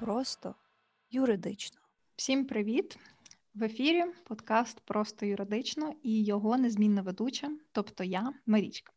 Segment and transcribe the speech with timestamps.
[0.00, 0.54] просто
[1.10, 1.80] юридично.
[2.16, 2.98] Всім привіт!
[3.54, 8.92] В ефірі подкаст Просто юридично і його незмінна ведуча, тобто я, Марічка.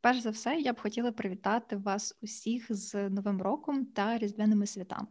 [0.00, 5.06] Перш за все, я б хотіла привітати вас усіх з Новим роком та Різдвяними святами.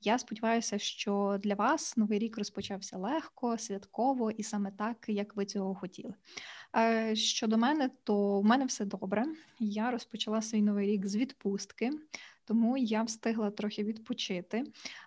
[0.00, 5.46] Я сподіваюся, що для вас новий рік розпочався легко, святково і саме так, як ви
[5.46, 6.14] цього хотіли.
[6.76, 9.24] Е, щодо мене, то в мене все добре.
[9.58, 11.90] Я розпочала свій новий рік з відпустки,
[12.50, 14.64] тому я встигла трохи відпочити,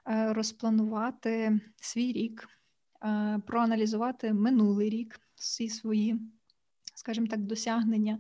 [0.08, 2.50] е, розпланувати свій рік,
[3.06, 6.20] е, проаналізувати минулий рік, всі свої,
[6.96, 8.20] скажімо так, досягнення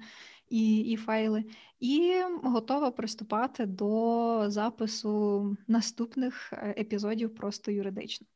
[0.49, 1.43] і і файли,
[1.79, 2.13] і
[2.43, 8.27] готова приступати до запису наступних епізодів просто юридично.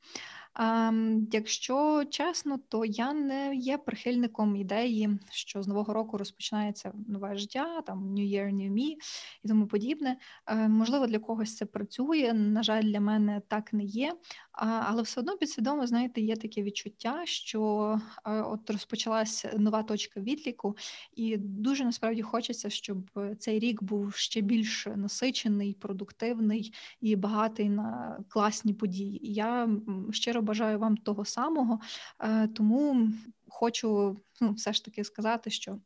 [0.60, 0.92] А,
[1.32, 7.82] Якщо чесно, то я не є прихильником ідеї, що з нового року розпочинається нове життя,
[7.82, 8.96] там New Year, New Me
[9.44, 10.18] і тому подібне.
[10.70, 12.34] Можливо, для когось це працює.
[12.34, 14.14] На жаль, для мене так не є.
[14.60, 20.78] Але все одно підсвідомо, знаєте, є таке відчуття, що от розпочалася нова точка відліку,
[21.14, 28.20] і дуже насправді хочеться, щоб цей рік був ще більш насичений, продуктивний і багатий на
[28.28, 29.20] класні події.
[29.34, 29.70] я
[30.12, 31.80] щиро бажаю вам того самого,
[32.20, 33.10] е, тому
[33.48, 35.80] хочу ну, все ж таки сказати, що.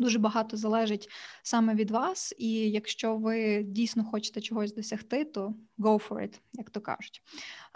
[0.00, 1.08] Дуже багато залежить
[1.42, 6.70] саме від вас, і якщо ви дійсно хочете чогось досягти, то go for it, як
[6.70, 7.22] то кажуть.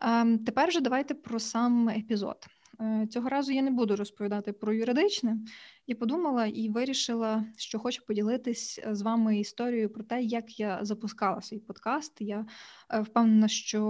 [0.03, 2.37] Ем, тепер же давайте про сам епізод.
[2.81, 5.39] Е, цього разу я не буду розповідати про юридичне.
[5.87, 11.41] Я подумала і вирішила, що хочу поділитись з вами історією про те, як я запускала
[11.43, 12.21] свій подкаст.
[12.21, 12.47] Я
[12.91, 13.83] е, впевнена, що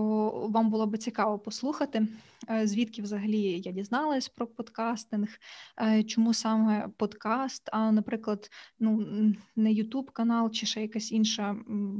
[0.50, 2.08] вам було би цікаво послухати,
[2.50, 5.28] е, звідки взагалі я дізналась про подкастинг,
[6.06, 9.06] чому саме подкаст, а, наприклад, ну
[9.56, 11.56] не Ютуб канал чи ще якась інша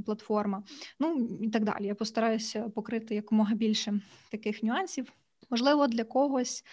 [0.06, 0.62] платформа.
[1.00, 1.86] Ну і так далі.
[1.86, 5.12] Я постараюся покрити якомога більше таких нюансів.
[5.50, 6.64] Можливо, для когось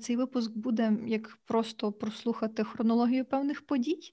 [0.00, 4.12] цей випуск буде як просто прослухати хронологію певних подій,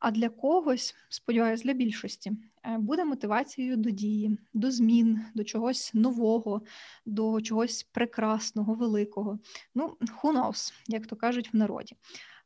[0.00, 2.32] а для когось, сподіваюся, для більшості
[2.64, 6.62] е, буде мотивацією до дії, до змін, до чогось нового,
[7.06, 9.38] до чогось прекрасного, великого.
[9.74, 11.96] Ну, who knows, як то кажуть в народі.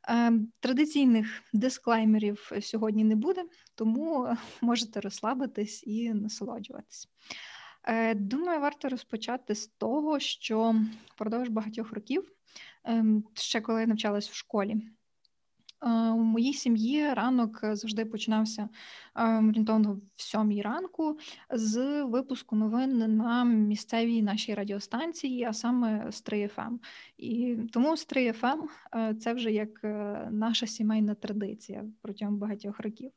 [0.08, 3.44] Е, традиційних дисклеймерів сьогодні не буде,
[3.74, 7.08] тому можете розслабитись і насолоджуватись.
[7.86, 10.74] Е, думаю, варто розпочати з того, що
[11.14, 12.32] впродовж багатьох років,
[12.84, 18.68] ем, ще коли я навчалась в школі, е, у моїй сім'ї ранок завжди починався
[19.16, 21.18] ем, орієнтовно в сьомій ранку
[21.50, 26.78] з випуску новин на місцевій нашій радіостанції, а саме з 3FM.
[27.18, 28.62] І тому з 3FM
[28.96, 29.84] е, це вже як
[30.30, 33.10] наша сімейна традиція протягом багатьох років.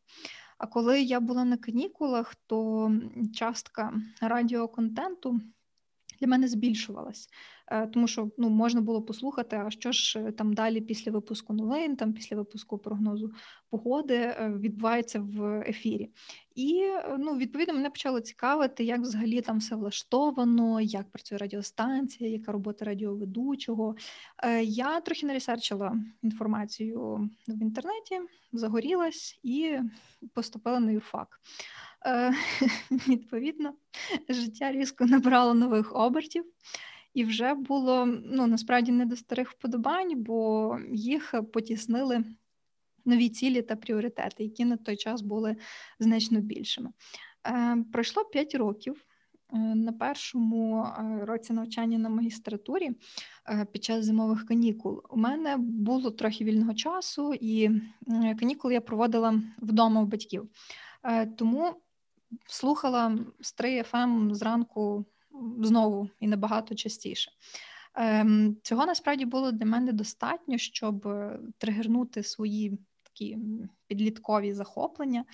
[0.58, 2.92] А коли я була на канікулах, то
[3.34, 5.42] частка радіоконтенту
[6.20, 7.30] для мене збільшувалась.
[7.72, 11.54] Е, тому що ну, можна було послухати, а що ж е, там далі після випуску
[11.54, 13.32] новин, там після випуску прогнозу
[13.70, 16.10] погоди е, відбувається в ефірі.
[16.56, 16.84] І
[17.20, 22.86] ну, відповідно мене почало цікавити, як взагалі там все влаштовано, як працює радіостанція, яка робота
[22.86, 23.96] радіоведучого.
[24.64, 28.22] Я трохи наресерчила інформацію в інтернеті,
[28.54, 29.80] загорілась і
[30.34, 31.40] поступила на юрфак.
[33.08, 33.74] Відповідно,
[34.30, 36.46] життя різко набрало нових обертів.
[37.14, 42.24] І вже було ну насправді не до старих вподобань, бо їх потіснили
[43.06, 45.56] нові цілі та пріоритети, які на той час були
[46.00, 46.90] значно більшими.
[47.48, 49.08] Е, Пройшло 5 років.
[49.54, 52.92] Е, на першому е, році навчання на магістратурі
[53.50, 57.70] е, під час зимових канікул у мене було трохи вільного часу, і
[58.40, 60.50] канікули я проводила вдома у батьків.
[61.38, 61.74] Тому
[62.48, 65.06] слухала з 3 FM зранку
[65.60, 67.32] знову і набагато частіше.
[67.96, 71.08] Ем, Цього насправді було для мене достатньо, щоб
[71.58, 73.38] тригернути свої такі
[73.88, 75.26] підліткові захоплення.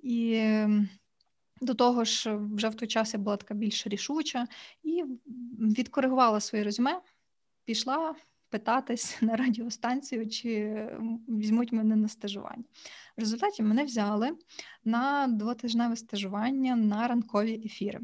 [0.00, 0.88] І ем,
[1.60, 4.46] до того ж, вже в той час я була така більш рішуча
[4.82, 5.04] і
[5.58, 7.00] відкоригувала своє резюме,
[7.64, 8.14] пішла
[8.52, 10.86] питатись на радіостанцію, чи
[11.28, 12.64] візьмуть мене на стажування.
[13.16, 14.30] В результаті мене взяли
[14.84, 18.00] на двотижневе стажування на ранкові ефіри.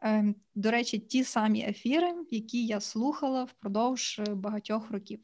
[0.00, 5.20] Ем, до речі, ті самі ефіри, які я слухала впродовж багатьох років.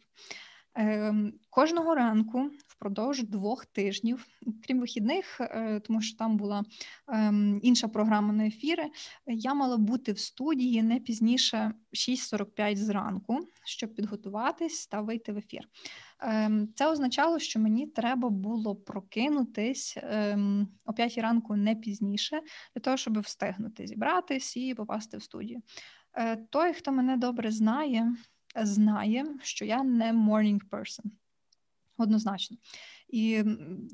[0.75, 4.26] Ем, кожного ранку впродовж двох тижнів,
[4.67, 6.64] крім вихідних, е, тому що там була
[7.08, 8.90] ем, інша програма на ефіри.
[9.26, 15.61] Я мала бути в студії не пізніше 6.45 зранку, щоб підготуватись та вийти в ефір.
[16.20, 22.40] Ем, це означало, що мені треба було прокинутись ем, о 5 ранку не пізніше,
[22.75, 25.62] для того, щоб встигнути зібратись і попасти в студію.
[26.14, 28.12] Е, той, хто мене добре знає,
[28.55, 31.05] знає, що я не morning person.
[31.98, 32.56] Однозначно.
[33.08, 33.44] І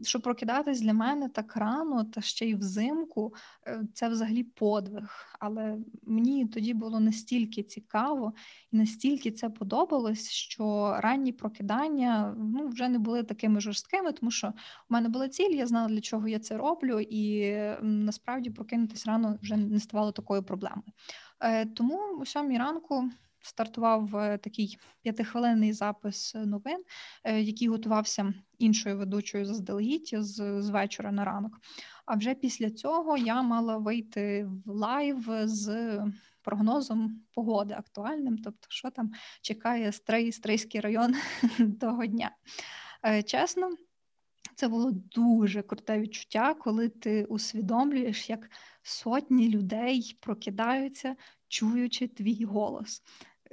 [0.03, 3.35] щоб прокидатись для мене так рано, та ще й взимку,
[3.67, 5.37] е, це взагалі подвиг.
[5.41, 8.33] Але мені тоді було настільки цікаво
[8.73, 14.49] і настільки це подобалось, що ранні прокидання ну, вже не були такими жорсткими, тому що
[14.49, 14.53] у
[14.95, 19.57] мене була ціль, я знала, для чого я це роблю, і насправді прокинутись рано вже
[19.57, 20.93] не ставало такою проблемою.
[21.41, 23.11] Е, тому о сьомій ранку
[23.43, 26.85] стартував е, такий п'ятихвилинний запис новин,
[27.25, 31.61] е, який готувався іншою ведучою заздалегідь з, з вечора на ранок.
[32.07, 35.99] А вже після цього я мала вийти в live з
[36.43, 41.15] прогнозом погоди актуальним, тобто, що там чекає стрий, стрийський район
[41.81, 42.31] того дня.
[43.05, 43.71] Е, чесно.
[44.55, 48.51] Це було дуже круте відчуття, коли ти усвідомлюєш, як
[48.83, 51.17] сотні людей прокидаються,
[51.49, 53.03] чуючи твій голос.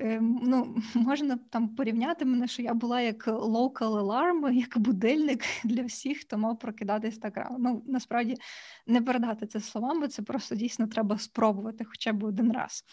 [0.01, 5.83] Ем, ну, можна там порівняти мене, що я була як local alarm, як будильник для
[5.83, 7.55] всіх, хто мав прокидатись так рано.
[7.59, 8.35] Ну, насправді
[8.87, 12.83] не передати це словами, це просто дійсно треба спробувати хоча б один раз.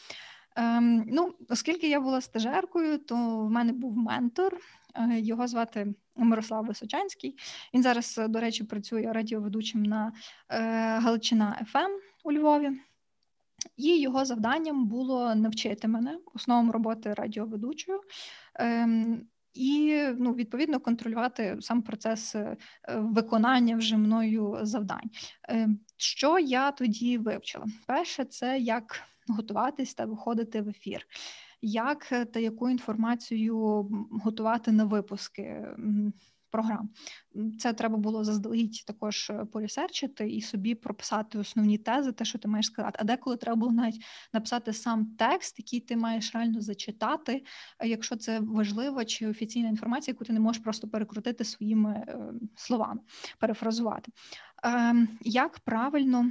[0.57, 4.59] Ем, ну, Оскільки я була стажеркою, то в мене був ментор,
[4.95, 7.39] е, його звати Мирослав Височанський.
[7.75, 10.13] Він зараз, до речі, працює радіоведучим на
[10.49, 10.61] е,
[10.99, 11.91] Галичина ФМ
[12.25, 12.71] у Львові.
[13.77, 18.01] І його завданням було навчити мене основам роботи радіоведучою.
[18.55, 22.57] Ем, і ну, відповідно контролювати сам процес е,
[22.89, 25.11] виконання вже мною завдань.
[25.49, 27.67] Ем, що я тоді вивчила?
[27.87, 31.07] Перше, це як готуватись та виходити в ефір,
[31.63, 33.89] як та яку інформацію
[34.25, 35.67] готувати на випуски
[36.51, 36.91] програм.
[37.59, 42.49] Це треба було заздалегідь також е, порісерчити і собі прописати основні тези, те, що ти
[42.49, 42.99] маєш сказати.
[43.01, 47.45] А деколи треба було навіть написати сам текст, який ти маєш реально зачитати,
[47.85, 52.19] якщо це важлива чи офіційна інформація, яку ти не можеш просто перекрутити своїми е,
[52.57, 53.01] словами,
[53.39, 54.13] перефразувати.
[54.63, 56.31] Ем, як правильно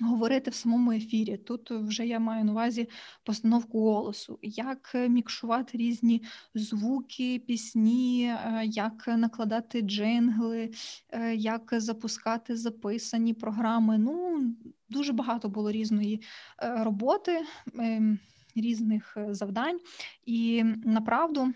[0.00, 1.36] Говорити в самому ефірі.
[1.36, 2.88] Тут вже я маю на увазі
[3.24, 6.22] постановку голосу, як мікшувати різні
[6.54, 10.70] звуки, пісні, е, як накладати джингли,
[11.10, 13.98] е, як запускати записані програми.
[13.98, 14.40] Ну,
[14.88, 16.22] дуже багато було різної
[16.62, 17.44] е, роботи,
[17.78, 18.18] ем,
[18.54, 19.80] різних завдань,
[20.26, 21.52] і направду.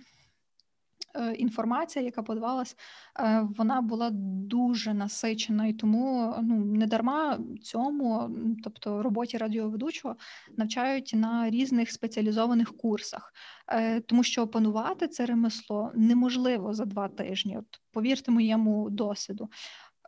[1.15, 2.77] Е, інформація, яка подавалась,
[3.21, 8.31] е, вона була дуже насичена, і тому ну не дарма цьому,
[8.65, 10.17] тобто роботі радіоведучого,
[10.57, 13.33] навчають на різних спеціалізованих курсах,
[13.69, 17.59] е, тому що опанувати це ремесло неможливо за два тижні.
[17.59, 19.49] От повірте моєму досвіду.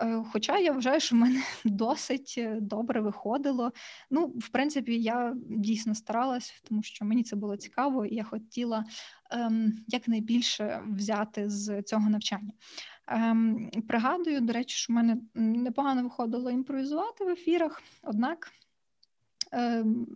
[0.00, 3.73] Е, хоча я вважаю, що в мене досить е, добре виходило.
[4.11, 8.85] Ну, в принципі, я дійсно старалась, тому що мені це було цікаво, і я хотіла
[9.31, 12.53] ем, якнайбільше взяти з цього навчання.
[13.06, 18.53] Ем, Пригадую, до речі, що в мене непогано виходило імпровізувати в ефірах, однак.
[19.53, 20.06] Ем,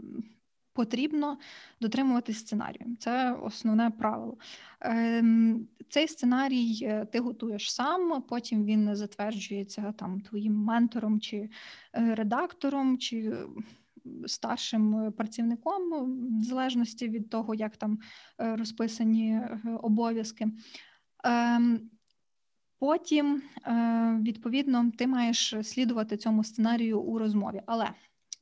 [0.76, 1.38] потрібно
[1.80, 2.96] дотримуватись сценарію.
[2.98, 4.36] Це основне правило.
[4.80, 12.14] Ем, цей сценарій е, ти готуєш сам, потім він затверджується там твоїм ментором чи е,
[12.14, 13.36] редактором, чи
[14.26, 15.82] старшим працівником,
[16.40, 17.98] в залежності від того, як там
[18.40, 19.40] е, розписані
[19.82, 20.48] обов'язки.
[21.24, 21.80] Ем,
[22.78, 23.42] потім,
[24.20, 27.62] відповідно, ти маєш слідувати цьому сценарію у розмові.
[27.66, 27.90] Але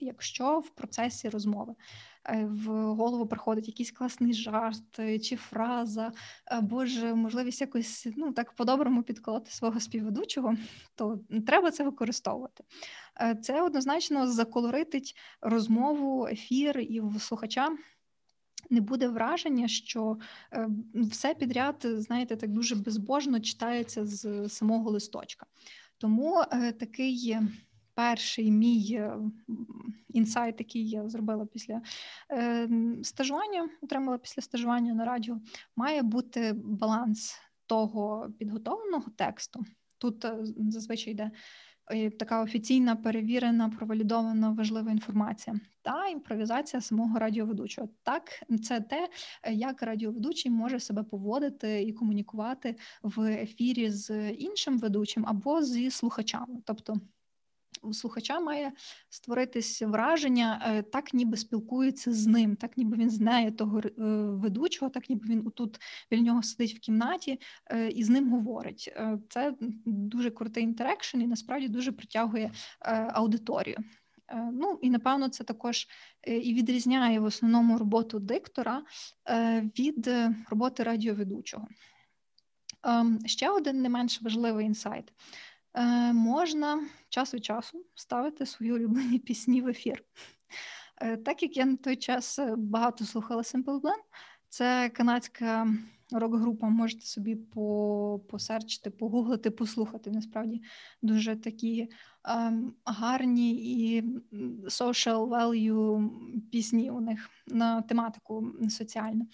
[0.00, 6.12] якщо в процесі розмови Е, в голову приходить якийсь класний жарт е, чи фраза,
[6.44, 10.54] або ж можливість якось ну так по-доброму підколоти свого співведучого,
[10.94, 12.64] то треба це використовувати.
[13.20, 17.68] Е, це однозначно заколоритить розмову, ефір і в слухача.
[18.70, 20.16] Не буде враження, що
[20.94, 25.46] все підряд, знаєте, так дуже безбожно читається з самого листочка.
[25.98, 26.44] Тому
[26.78, 27.38] такий
[27.94, 29.18] перший мій е,
[30.08, 31.82] інсайт, який я зробила після
[32.30, 32.68] е,
[33.02, 35.40] стажування, отримала після стажування на радіо,
[35.76, 39.64] має бути баланс того підготовленого тексту.
[39.98, 41.30] Тут е, зазвичай йде
[42.18, 47.88] така офіційна, перевірена, провалідована важлива інформація та імпровізація самого радіоведучого.
[48.02, 49.08] Так, це те,
[49.50, 56.60] як радіоведучий може себе поводити і комунікувати в ефірі з іншим ведучим або зі слухачами,
[56.64, 57.00] тобто
[57.92, 58.72] слухача має
[59.08, 63.90] створитись враження, е, так ніби спілкується з ним, так ніби він знає того е,
[64.30, 68.92] ведучого, так ніби він тут біля нього сидить в кімнаті е, і з ним говорить.
[69.28, 69.54] Це
[69.86, 72.50] дуже крутий інтерекшн і насправді дуже притягує
[73.12, 73.76] аудиторію.
[74.52, 75.86] Ну і напевно це також
[76.26, 78.82] і відрізняє в основному роботу диктора
[79.78, 80.10] від
[80.50, 81.68] роботи радіоведучого.
[82.84, 85.12] Ем, ще один не менш важливий інсайт.
[85.74, 90.04] Е, можна час від часу ставити свої улюблені пісні в ефір.
[91.00, 94.00] Е, так як я на той час е, багато слухала Simple Plan,
[94.48, 95.66] це канадська
[96.12, 97.36] рок-група, можете собі
[98.30, 100.10] посерчити, погуглити, послухати.
[100.10, 100.62] Насправді
[101.02, 101.88] дуже такі
[102.24, 104.02] ем, гарні і
[104.64, 106.10] social value
[106.52, 109.28] пісні у них на тематику соціальну.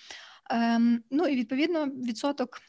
[0.51, 2.61] Ем, ну і відповідно відсоток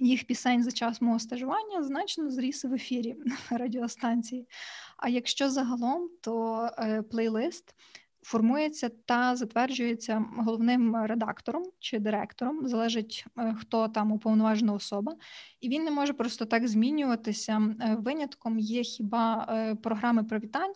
[0.00, 3.16] їх пісень за час мого стажування значно зріс в ефірі
[3.50, 4.48] радіостанції.
[4.96, 7.74] А якщо загалом, то е, плейлист
[8.22, 15.16] формується та затверджується головним редактором чи директором, залежить е, хто там уповноважена особа,
[15.60, 17.74] і він не може просто так змінюватися.
[17.80, 19.46] Е, винятком є хіба
[19.82, 20.74] програми привітань.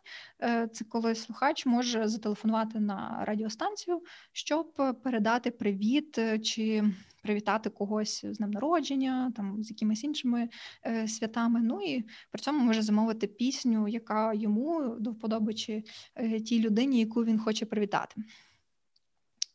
[0.73, 4.73] Це коли слухач може зателефонувати на радіостанцію, щоб
[5.03, 6.85] передати привіт чи
[7.29, 10.49] привітати когось з днем народження, там з якимись іншими
[10.87, 11.61] е, святами.
[11.63, 17.01] Ну і при цьому може замовити пісню, яка йому до вподоби чи е, тій людині,
[17.01, 18.23] яку він хоче привітати.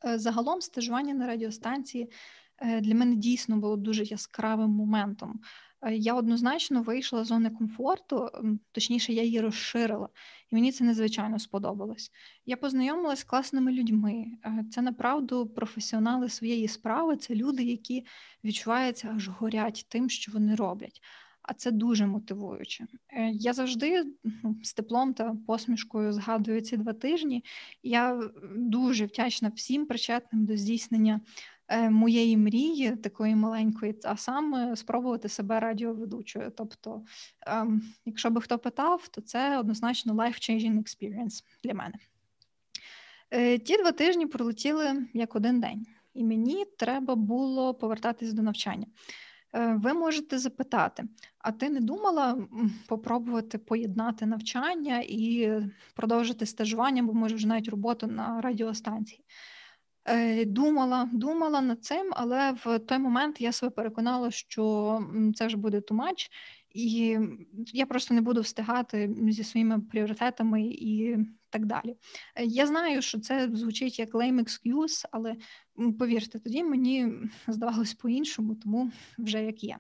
[0.06, 2.12] Е, загалом стажування на радіостанції
[2.58, 5.40] е, для мене дійсно було дуже яскравим моментом.
[5.84, 8.30] Е, я однозначно вийшла з зони комфорту,
[8.72, 10.10] точніше, я її розширила,
[10.52, 12.12] і мені це надзвичайно сподобалось.
[12.46, 14.26] Я познайомилася з класними людьми.
[14.72, 18.06] Це направду професіонали своєї справи, це люди, які
[18.44, 21.02] відчуваються, аж горять тим, що вони роблять.
[21.42, 22.88] А це дуже мотивуюче.
[23.10, 24.04] Е, я завжди
[24.44, 27.44] ну, з теплом та посмішкою згадую ці два тижні.
[27.84, 31.22] Я дуже вдячна всім причетним до здійснення
[31.78, 36.52] моєї мрії, такої маленької, а саме спробувати себе радіоведучою.
[36.58, 37.02] Тобто,
[37.48, 41.96] ем, якщо би хто питав, то це однозначно life-changing experience для мене.
[43.32, 48.88] Е, ті два тижні пролетіли як один день, і мені треба було повертатись до навчання.
[49.56, 51.04] Е, ви можете запитати,
[51.40, 52.48] а ти не думала
[52.88, 55.52] попробувати поєднати навчання і
[55.96, 59.24] продовжити стажування, бо може вже навіть роботу на радіостанції?
[60.06, 65.00] Е, думала, думала над цим, але в той момент я себе переконала, що
[65.36, 66.30] це вже буде much,
[66.70, 67.20] і
[67.74, 71.18] я просто не буду встигати зі своїми пріоритетами і
[71.50, 71.96] так далі.
[72.36, 75.36] Е, я знаю, що це звучить як lame excuse, але
[76.00, 77.14] повірте, тоді мені
[77.48, 79.78] здавалось по-іншому, тому вже як є.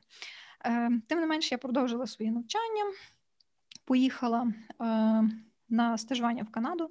[0.65, 2.83] Е, тим не менше, я продовжила своє навчання,
[3.85, 4.53] поїхала
[5.69, 6.89] на стажування в Канаду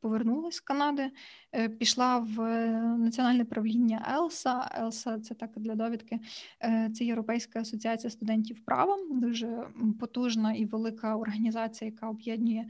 [0.00, 1.10] повернулася з Канади,
[1.52, 4.70] е, пішла в е, національне правління Елса.
[4.78, 6.18] Елса це так для довідки.
[6.64, 9.66] Е, це Європейська асоціація студентів права, дуже
[10.00, 12.68] потужна і велика організація, яка об'єднує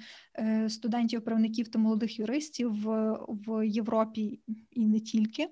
[0.69, 2.73] студентів, правників та молодих юристів
[3.29, 5.49] в Європі і не тільки.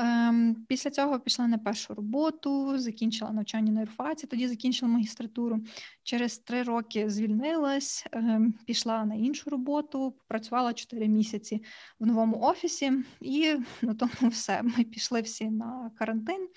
[0.00, 5.60] Ем, після цього пішла на першу роботу, закінчила навчання на юрфаці, тоді закінчила магістратуру.
[6.02, 11.62] Через три роки звільнилась, ем, пішла на іншу роботу, працювала чотири місяці
[11.98, 14.62] в новому офісі, і на тому все.
[14.62, 16.48] Ми пішли всі на карантин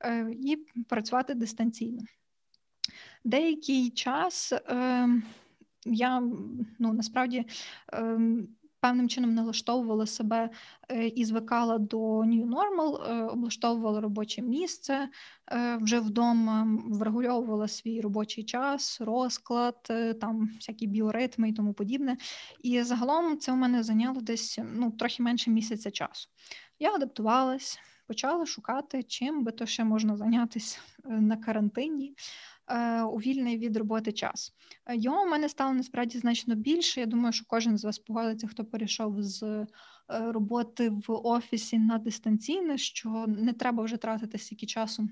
[0.00, 0.56] е, і
[0.88, 2.02] працювати дистанційно.
[3.24, 5.22] Деякий час ем,
[5.84, 6.22] я
[6.78, 7.44] ну насправді
[8.80, 10.50] певним чином налаштовувала себе
[10.88, 15.08] е, і звикала до New Normal, е, облаштовувала робоче місце
[15.52, 22.16] е, вже вдома, врегульовувала свій робочий час, розклад, там всякі біоритми і тому подібне.
[22.62, 26.28] І загалом це у мене зайняло десь ну, трохи менше місяця часу.
[26.78, 32.14] Я адаптувалась, почала шукати, чим би то ще можна зайнятися на карантині.
[32.68, 34.54] Е, у вільний від роботи час.
[34.86, 37.00] Е, його у мене стало насправді значно більше.
[37.00, 39.66] Я думаю, що кожен з вас погодиться, хто перейшов з е,
[40.08, 45.08] роботи в офісі на дистанційне, що не треба вже тратити стільки часу.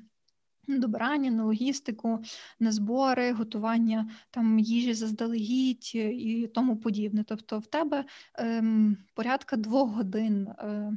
[0.68, 2.18] На добирання, на логістику,
[2.60, 7.24] на збори, готування там їжі заздалегідь і тому подібне.
[7.28, 10.92] Тобто, в тебе ем, порядка двох годин, е,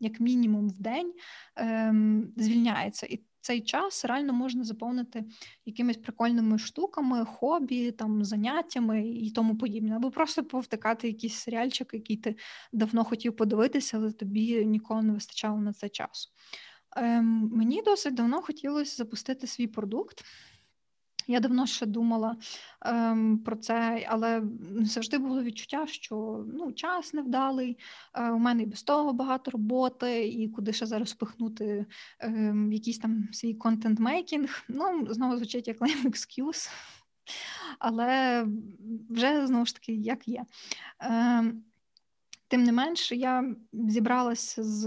[0.00, 1.12] як мінімум, в день
[1.56, 5.24] ем, звільняється, і цей час реально можна заповнити
[5.66, 12.16] якимись прикольними штуками, хобі, там заняттями і тому подібне, або просто повтикати якийсь серіальчик, який
[12.16, 12.36] ти
[12.72, 16.30] давно хотів подивитися, але тобі ніколи не вистачало на це часу.
[16.96, 20.24] Ем, Мені досить давно хотілося запустити свій продукт.
[21.26, 22.36] Я давно ще думала
[22.82, 24.42] ем, про це, але
[24.80, 27.78] завжди було відчуття, що ну, час невдалий,
[28.14, 31.86] е, у мене і без того багато роботи, і куди ще зараз впихнути
[32.20, 34.64] ем, якийсь там свій контент-мейкінг.
[34.68, 36.70] Ну, знову звучить як lame excuse,
[37.78, 38.46] але
[39.10, 40.44] вже знову ж таки як є.
[41.00, 41.64] Ем,
[42.48, 44.86] Тим не менш, я зібралася з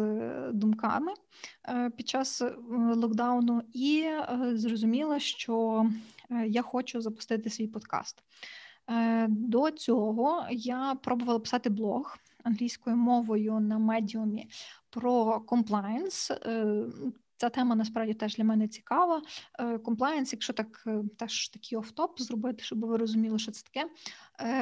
[0.54, 1.12] думками
[1.70, 2.56] е, під час е,
[2.96, 5.86] локдауну і е, зрозуміла, що
[6.48, 8.24] я хочу запустити свій подкаст.
[9.28, 14.50] До цього я пробувала писати блог англійською мовою на медіумі
[14.90, 16.32] про комплайнс.
[17.38, 19.22] Ця тема насправді теж для мене цікава.
[19.84, 23.90] Комплаєнс, якщо так теж такий офтоп зробити, щоб ви розуміли, що це таке.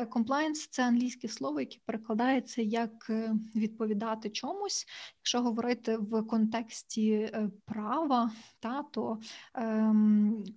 [0.06, 4.86] Комплаєнс це англійське слово, яке перекладається як е, відповідати чомусь.
[5.20, 9.20] Якщо говорити в контексті е, права, та то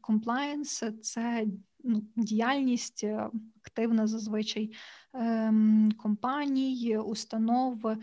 [0.00, 1.46] комплаєнс це
[1.84, 3.30] ну, діяльність е,
[3.64, 4.72] активна зазвичай
[5.12, 7.96] ем, компаній, установ,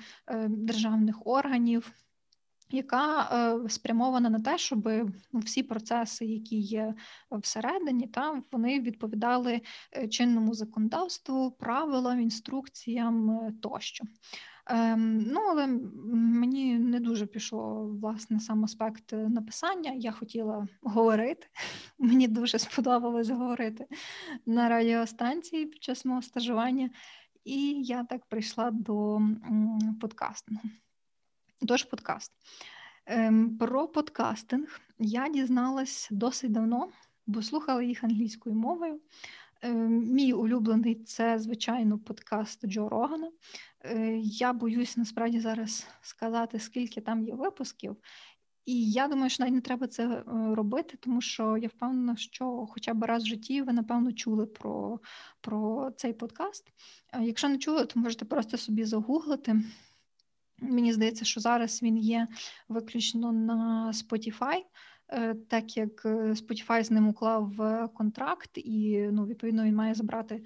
[0.47, 1.91] державних органів
[2.71, 4.89] яка е, спрямована на те, щоб
[5.33, 6.93] ну, всі процеси, які є
[7.31, 9.61] всередині, та вони відповідали
[9.97, 14.05] е, чинному законодавству, правилам, інструкціям е, тощо.
[14.67, 15.67] Ем, ну, але
[16.13, 19.91] мені не дуже пішло власне сам аспект написання.
[19.91, 21.47] Я хотіла говорити.
[21.99, 23.85] Мені дуже сподобалось говорити
[24.45, 26.89] на радіостанції під час мого стажування,
[27.43, 29.21] і я так прийшла до
[30.01, 30.69] подкастингу.
[31.59, 32.31] Тож подкаст.
[33.05, 36.89] Ем, Про подкастинг я дізналась досить давно,
[37.27, 39.01] бо слухала їх англійською мовою.
[39.61, 43.31] Ем, Мій улюблений це, звичайно, подкаст Джо Рогана.
[43.83, 47.97] Е, я боюсь насправді зараз сказати, скільки там є випусків.
[48.65, 50.23] І я думаю, що навіть не треба це е,
[50.55, 54.99] робити, тому що я впевнена, що хоча б раз в житті ви, напевно, чули про
[55.41, 56.71] про цей подкаст.
[57.21, 59.61] Якщо не чули, то можете просто собі загуглити.
[60.59, 62.27] Мені здається, що зараз він є
[62.69, 64.63] виключно на Spotify,
[65.09, 67.51] е, так як е, Spotify з ним уклав
[67.93, 70.43] контракт, і ну, відповідно він має забрати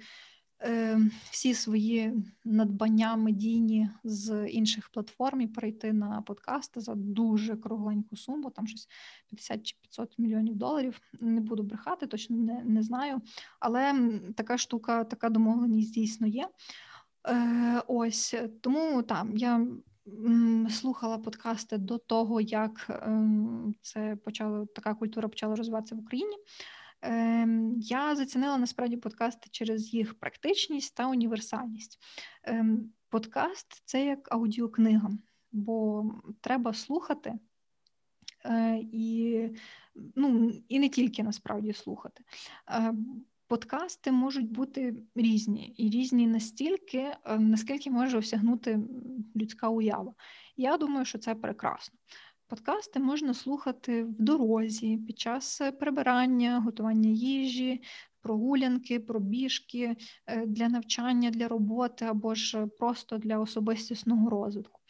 [0.62, 1.00] е,
[1.30, 2.12] всі свої
[2.44, 8.88] надбання медійні з інших платформ і перейти на подкасти за дуже кругленьку суму, там щось
[9.28, 11.00] 50 чи 500 мільйонів доларів.
[11.20, 13.20] Не буду брехати, точно не, не знаю.
[13.60, 16.48] Але така штука, така домовленість дійсно є.
[17.28, 19.66] Е, Ось тому там я
[20.70, 26.36] слухала подкасти до того, як ем, це почало така культура почала розвиватися в Україні.
[27.02, 31.98] Ем, я зацінила насправді подкасти через їх практичність та універсальність.
[32.42, 35.10] Ем, подкаст це як аудіокнига,
[35.52, 36.04] бо
[36.40, 37.38] треба слухати.
[38.44, 39.48] Е, і
[40.16, 42.24] ну, і не тільки насправді слухати.
[43.50, 48.80] Подкасти можуть бути різні, і різні настільки, е, наскільки може осягнути
[49.36, 50.14] людська уява.
[50.56, 51.98] Я думаю, що це прекрасно.
[52.48, 57.82] Подкасти можна слухати в дорозі під час прибирання, готування їжі,
[58.22, 64.80] прогулянки, пробіжки е, для навчання, для роботи або ж просто для особистісного розвитку.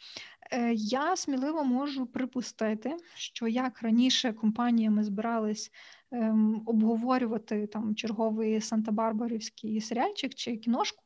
[0.51, 5.71] Е, я сміливо можу припустити, що як раніше компаніями збирались
[6.11, 11.03] ем, обговорювати там черговий Санта-Барбарівський серіальчик чи кіношку,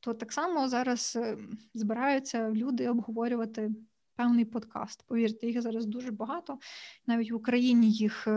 [0.00, 3.70] то так само зараз ем, збираються люди обговорювати
[4.16, 5.04] певний подкаст.
[5.06, 6.58] Повірте, їх зараз дуже багато.
[7.06, 8.28] Навіть в Україні їх.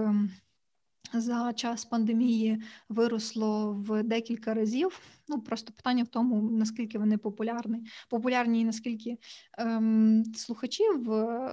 [1.16, 5.00] За час пандемії виросло в декілька разів.
[5.28, 9.18] Ну просто питання в тому, наскільки вони популярні, популярні і наскільки
[9.58, 11.04] ем, слухачів,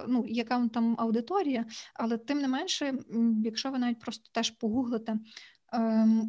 [0.07, 2.93] ну яка там аудиторія, але тим не менше,
[3.43, 5.17] якщо ви навіть просто теж погуглите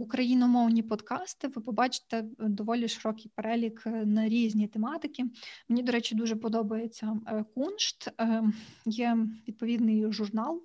[0.00, 5.24] україномовні подкасти, ви побачите е, доволі широкий перелік е, на різні тематики.
[5.68, 8.08] Мені, до речі, дуже подобається е, куншт.
[8.18, 8.54] Ем,
[8.86, 10.62] є відповідний журнал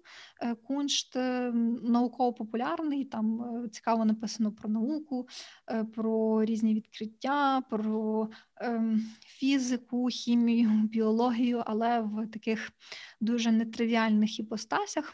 [0.64, 1.16] Куншт,
[1.84, 3.06] науково-популярний.
[3.06, 5.28] Там цікаво написано про науку,
[5.96, 12.72] про різні відкриття, про ем, фізику, хімію, біологію, але в таких
[13.22, 15.14] дуже нетривіальних іпостасях.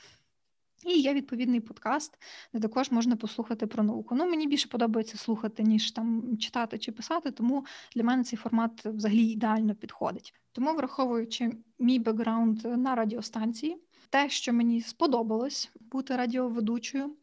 [0.85, 2.17] І є відповідний подкаст,
[2.53, 4.15] де також можна послухати про науку.
[4.15, 8.85] Ну, мені більше подобається слухати, ніж там читати чи писати, тому для мене цей формат
[8.85, 10.33] взагалі ідеально підходить.
[10.51, 13.77] Тому, враховуючи мій бекграунд на радіостанції,
[14.09, 17.15] те, що мені сподобалось бути радіоведучою.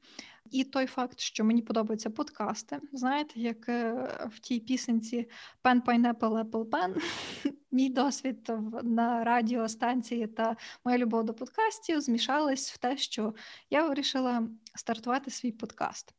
[0.50, 3.92] І той факт, що мені подобаються подкасти, знаєте, як е,
[4.32, 5.28] в тій пісенці
[5.64, 7.02] Pen Pineapple Apple Pen,
[7.70, 8.52] мій досвід
[8.82, 13.34] на радіостанції та моя любов до подкастів змішались в те, що
[13.70, 16.14] я вирішила стартувати свій подкаст.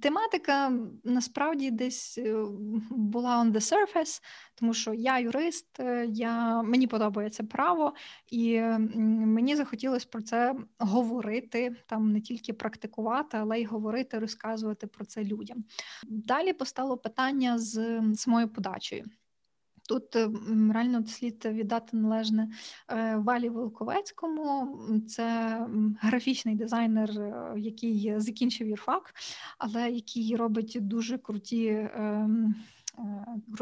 [0.00, 0.72] Тематика
[1.04, 2.44] насправді десь е,
[2.90, 4.22] була on the surface,
[4.54, 7.94] тому що я юрист, е, я, мені подобається право,
[8.30, 15.04] і мені захотілося про це говорити, там не тільки практикувати, але й говорити, розказувати про
[15.04, 15.64] це людям.
[16.06, 19.04] Далі постало питання з самою подачею.
[19.88, 20.16] Тут
[20.72, 22.48] реально слід віддати належне
[22.88, 24.78] е, Валі Волковецькому.
[25.08, 25.58] Це
[26.00, 29.14] графічний дизайнер, е, який закінчив юрфак,
[29.58, 32.54] але який робить дуже круті ем, Е,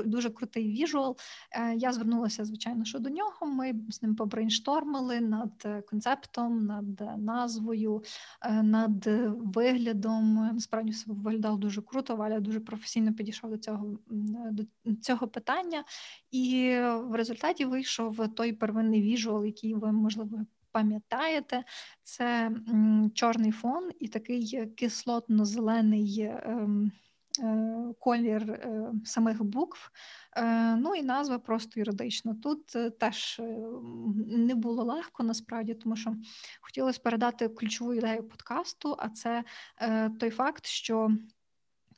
[0.04, 1.16] дуже крутий віжуал.
[1.50, 3.46] Е, я звернулася, звичайно, що до нього.
[3.46, 8.02] Ми з ним побрейнштормили над е, концептом, над назвою,
[8.62, 10.34] над виглядом.
[10.34, 12.16] Насправді все виглядало дуже круто.
[12.16, 13.98] Валя дуже професійно підійшов до цього
[14.50, 14.64] до
[15.02, 15.84] цього питання,
[16.30, 20.38] і в результаті вийшов той первинний віжуал, який ви можливо.
[20.72, 21.64] Пам'ятаєте,
[22.02, 22.50] це
[23.14, 26.90] чорний фон і такий кислотно-зелений ем, Е,
[27.98, 29.90] колір е, самих букв.
[30.36, 32.34] Е, ну і назва просто юридична.
[32.34, 32.66] Тут
[32.98, 33.40] теж
[34.26, 36.14] не було легко насправді, тому що
[36.60, 39.44] хотілося передати ключову ідею подкасту, а це
[40.20, 41.10] той факт, що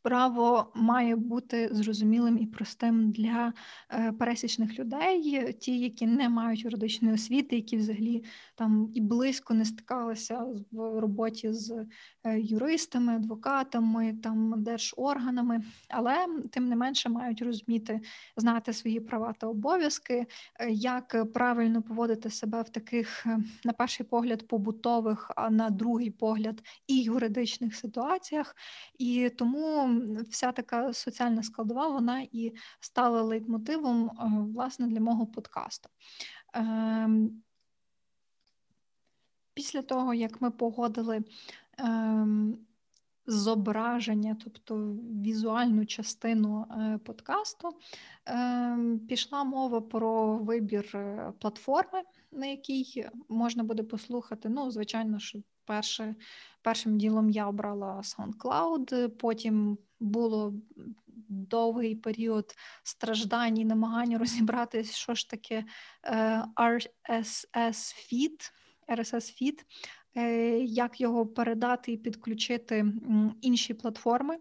[0.04, 3.52] право має бути зрозумілим і простим для
[3.90, 9.64] е, пересічних людей, ті, які не мають юридичної освіти, які взагалі там і близько не
[9.64, 11.86] стикалися в роботі з
[12.24, 18.00] е, юристами, адвокатами, там держорганами, але тим не менше мають розуміти,
[18.36, 20.26] знати свої права та обов'язки,
[20.60, 23.26] е, як правильно поводити себе в таких,
[23.64, 28.56] на перший погляд, побутових, а на другий погляд і юридичних ситуаціях,
[28.98, 29.93] і тому
[30.30, 34.12] вся така соціальна складова вона і стала лейтмотивом е,
[34.54, 35.88] власне для мого подкасту.
[36.54, 37.42] Ем,
[39.54, 41.24] після того, як ми погодили
[41.78, 42.58] ем,
[43.26, 44.76] зображення, тобто
[45.24, 47.68] візуальну частину е, подкасту,
[48.26, 52.02] ем, пішла мова про вибір е, платформи,
[52.32, 54.48] на якій можна буде послухати.
[54.48, 56.14] Ну, звичайно, що перше,
[56.62, 60.54] першим ділом я обрала SoundCloud, потім було
[61.28, 65.64] довгий період страждань і намагання розібратися, що ж таке
[66.04, 68.52] е, RSS feed,
[68.88, 69.58] RSS feed,
[70.16, 72.92] е, як його передати і підключити
[73.40, 74.34] інші платформи.
[74.34, 74.40] Е,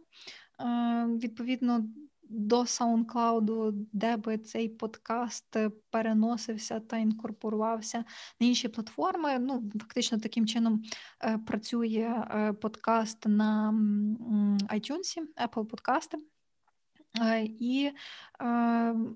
[1.07, 1.85] відповідно,
[2.33, 5.57] до SoundCloud, де би цей подкаст
[5.89, 8.05] переносився та інкорпорувався
[8.39, 9.39] на інші платформи.
[9.39, 10.83] Ну, фактично, таким чином
[11.23, 13.73] е, працює е, подкаст на
[14.69, 15.17] iTunes,
[15.47, 16.17] Apple подкасти.
[17.21, 17.91] Е, і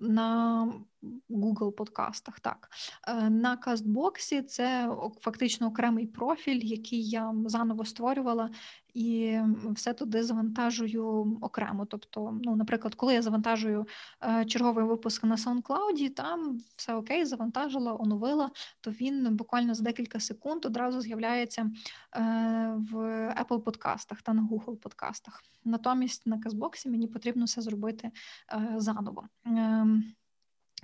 [0.01, 0.67] на
[1.29, 2.39] Google подкастах.
[2.39, 2.69] Так
[3.29, 8.49] на кастбоксі це фактично окремий профіль, який я заново створювала,
[8.97, 11.85] і все туди завантажую окремо.
[11.85, 13.87] Тобто, ну, наприклад, коли я завантажую
[14.23, 20.19] е, черговий випуск на SoundCloud, там все окей, завантажила, оновила, то він буквально за декілька
[20.19, 21.71] секунд одразу з'являється е,
[22.91, 22.95] в
[23.43, 25.43] Apple подкастах та на Google подкастах.
[25.65, 28.11] Натомість на Казбоксі мені потрібно все зробити
[28.53, 29.23] е, заново.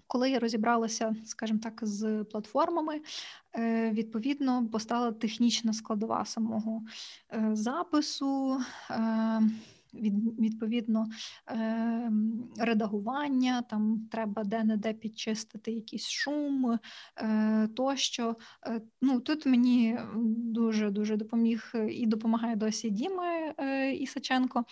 [0.08, 3.02] Коли я розібралася, скажімо так, з платформами,
[3.56, 6.82] е, відповідно постала технічна складова самого
[7.34, 8.62] е, запису.
[9.96, 11.08] Е, від, відповідно
[12.58, 16.80] редагування, там треба де-не-де підчистити якийсь шум
[17.76, 18.36] тощо.
[19.02, 20.00] Ну, Тут мені
[20.36, 23.54] дуже дуже допоміг і допомагає досі Діма
[24.00, 24.66] Ісаченко.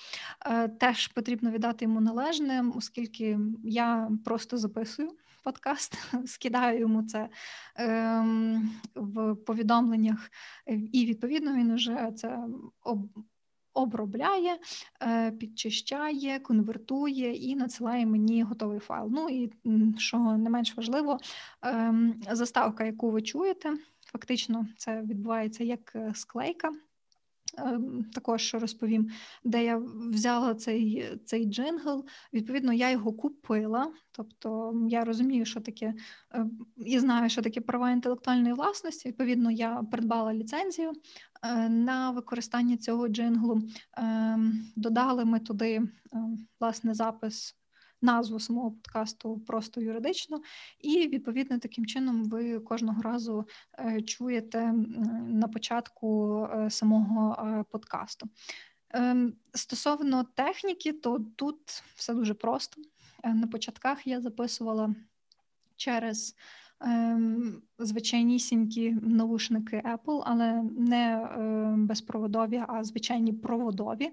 [0.80, 5.12] Теж потрібно віддати йому належне, оскільки я просто записую
[5.44, 7.30] подкаст, скидаю йому це
[7.76, 10.32] ем, в повідомленнях,
[10.92, 12.40] і відповідно він уже це
[12.84, 13.10] об.
[13.74, 14.58] Обробляє,
[15.04, 19.10] е, підчищає, конвертує і надсилає мені готовий файл.
[19.12, 19.52] Ну і
[19.98, 21.18] що не менш важливо,
[21.62, 23.74] ем, заставка, яку ви чуєте,
[24.12, 26.72] фактично це відбувається як е, склейка.
[27.58, 29.10] Ем, також розповім,
[29.44, 32.06] де я взяла цей цей джингл.
[32.34, 33.94] Відповідно, я його купила.
[34.12, 35.94] Тобто я розумію, що таке
[36.32, 39.10] ем, і знаю, що таке права інтелектуальної власності.
[39.10, 40.92] Відповідно, я придбала ліцензію
[41.44, 43.62] е, на використання цього джинглу.
[43.94, 45.82] Ем, додали ми туди
[46.60, 47.56] власне запис
[48.02, 50.42] назву самого подкасту просто юридично,
[50.80, 53.46] і відповідно таким чином ви кожного разу
[54.06, 54.72] чуєте
[55.28, 58.30] на початку самого подкасту.
[58.94, 62.82] Ем, стосовно техніки, то тут все дуже просто.
[63.24, 64.96] На початках я записувала
[65.76, 66.36] через
[66.84, 74.10] ем, звичайнісінькі навушники Apple, але не ем, безпроводові, а звичайні проводові.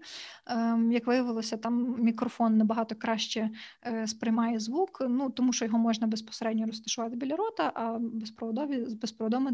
[0.46, 3.50] Ем, як виявилося, там мікрофон набагато краще
[3.86, 8.94] е, сприймає звук, ну тому що його можна безпосередньо розташувати біля рота, а безпроводові з
[8.94, 9.52] безпроводовими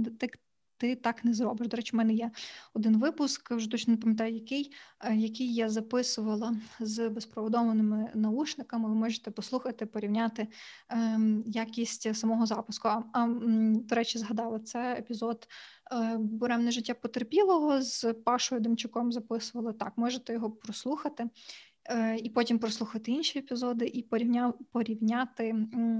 [0.85, 1.69] ти так не зробиш.
[1.69, 2.31] До речі, в мене є
[2.75, 8.89] один випуск, вже точно не пам'ятаю, який е, який я записувала з безпроводованими наушниками.
[8.89, 10.49] Ви можете послухати, порівняти
[10.89, 12.89] ем, якість самого запуску.
[12.89, 13.29] А, а
[13.89, 15.49] до речі, згадала це епізод
[15.93, 19.13] е, буремне життя потерпілого з Пашою Демчуком.
[19.13, 19.93] Записували так.
[19.97, 21.29] Можете його прослухати.
[21.89, 24.03] Е, і потім прослухати інші епізоди і
[24.73, 25.55] порівняти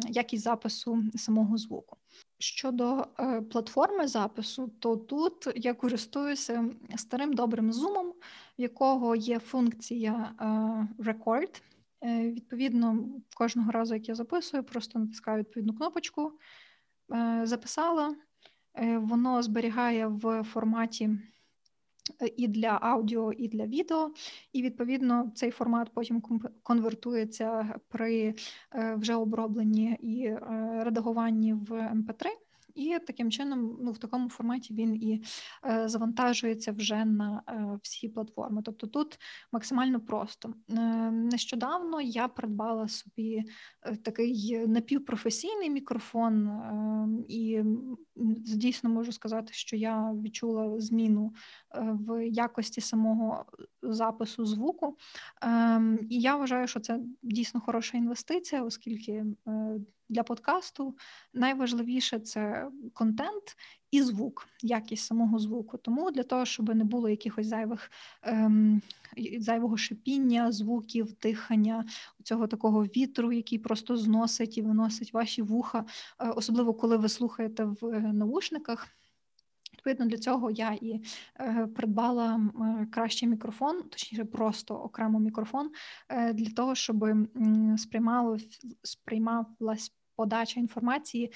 [0.09, 1.97] якість запису самого звуку.
[2.39, 8.13] Щодо е, платформи запису, то тут я користуюся старим добрим зумом,
[8.59, 10.45] в якого є функція е,
[11.03, 11.63] Record.
[12.03, 16.33] Відповідно, кожного разу, як я записую, просто натискаю відповідну кнопочку,
[17.43, 18.17] записала,
[18.97, 21.11] воно зберігає в форматі
[22.37, 24.11] і для аудіо, і для відео,
[24.53, 26.23] і відповідно цей формат потім
[26.63, 28.35] конвертується при
[28.75, 30.39] е, вже обробленні і е,
[30.85, 32.27] редагуванні в MP3.
[32.75, 35.23] І таким чином, ну в такому форматі він і
[35.67, 38.63] е, завантажується вже на е, всі платформи.
[38.65, 39.19] Тобто тут
[39.53, 40.55] максимально просто.
[40.71, 43.45] Е, нещодавно я придбала собі
[44.03, 47.63] такий напівпрофесійний мікрофон, е, і
[48.37, 51.33] дійсно можу сказати, що я відчула зміну
[51.75, 53.45] в якості самого
[53.83, 54.97] запису звуку.
[55.43, 59.25] Ем, і я вважаю, що це дійсно хороша інвестиція, оскільки
[60.09, 60.97] для подкасту
[61.35, 63.57] найважливіше це контент
[63.91, 65.79] і звук, якість самого звуку.
[65.79, 67.91] Тому для того, щоб не було якихось зайвих
[68.23, 68.83] ем,
[69.39, 71.85] зайвого шипіння, звуків, дихання,
[72.23, 75.85] цього такого вітру, який просто зносить і виносить ваші вуха,
[76.19, 78.89] е, особливо коли ви слухаєте в е, наушниках.
[79.87, 81.01] Відповідно, для цього я і
[81.41, 85.71] е, придбала е, кращий мікрофон, точніше, просто окремо мікрофон,
[86.09, 87.05] е, для того, щоб
[87.77, 88.37] сприймало
[88.83, 91.33] сприймалась подача інформації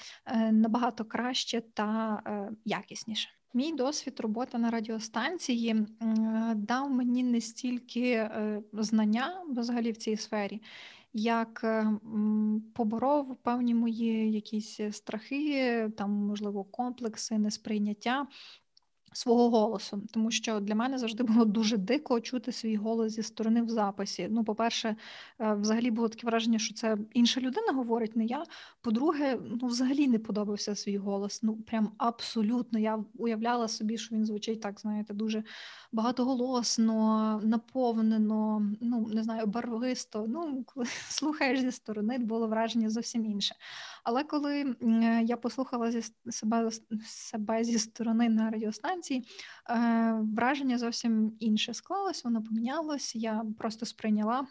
[0.51, 2.21] набагато краще та
[2.65, 3.29] якісніше.
[3.53, 5.85] Мій досвід роботи на радіостанції
[6.55, 8.29] дав мені не стільки
[8.73, 10.61] знання взагалі в цій сфері,
[11.13, 11.65] як
[12.75, 18.27] поборов певні мої якісь страхи, там можливо комплекси, несприйняття
[19.13, 23.61] свого голосу, тому що для мене завжди було дуже дико чути свій голос зі сторони
[23.61, 24.27] в записі.
[24.31, 24.95] Ну, по-перше,
[25.39, 28.43] е, взагалі було таке враження, що це інша людина говорить, не я.
[28.81, 31.43] По-друге, ну взагалі не подобався свій голос.
[31.43, 32.79] Ну прям абсолютно.
[32.79, 35.43] Я уявляла собі, що він звучить так, знаєте, дуже
[35.91, 40.25] багатоголосно, наповнено, ну не знаю, барвисто.
[40.27, 43.55] Ну, коли слухаєш зі сторони, було враження зовсім інше.
[44.03, 44.75] Але коли
[45.23, 46.69] я послухала зі себе
[47.29, 49.23] себе зі сторони на радіостанції, е,
[50.35, 53.15] враження зовсім інше склалось, воно помінялось.
[53.15, 54.47] Я просто сприйняла.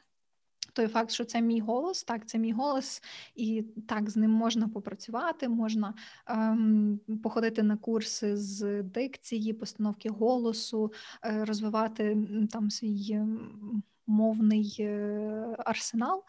[0.72, 3.02] Той факт, що це мій голос, так, це мій голос,
[3.34, 5.94] і так з ним можна попрацювати, можна
[6.26, 10.92] ем, походити на курси з дикції, постановки голосу,
[11.24, 12.16] е, розвивати
[12.50, 13.20] там свій
[14.06, 16.24] мовний е, арсенал.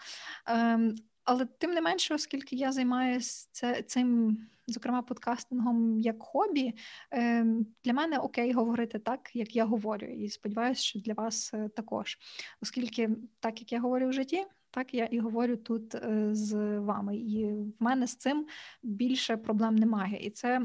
[0.46, 0.96] Ем,
[1.30, 4.38] але тим не менше, оскільки я займаюся цим,
[4.68, 6.74] зокрема, подкастингом як хобі,
[7.12, 11.70] ем, для мене окей говорити так, як я говорю, і сподіваюся, що для вас е,
[11.76, 12.18] також,
[12.62, 14.46] оскільки так як я говорю в житті.
[14.72, 18.48] Так, я і говорю тут е, з вами, і в мене з цим
[18.84, 20.20] більше проблем немає.
[20.26, 20.62] І це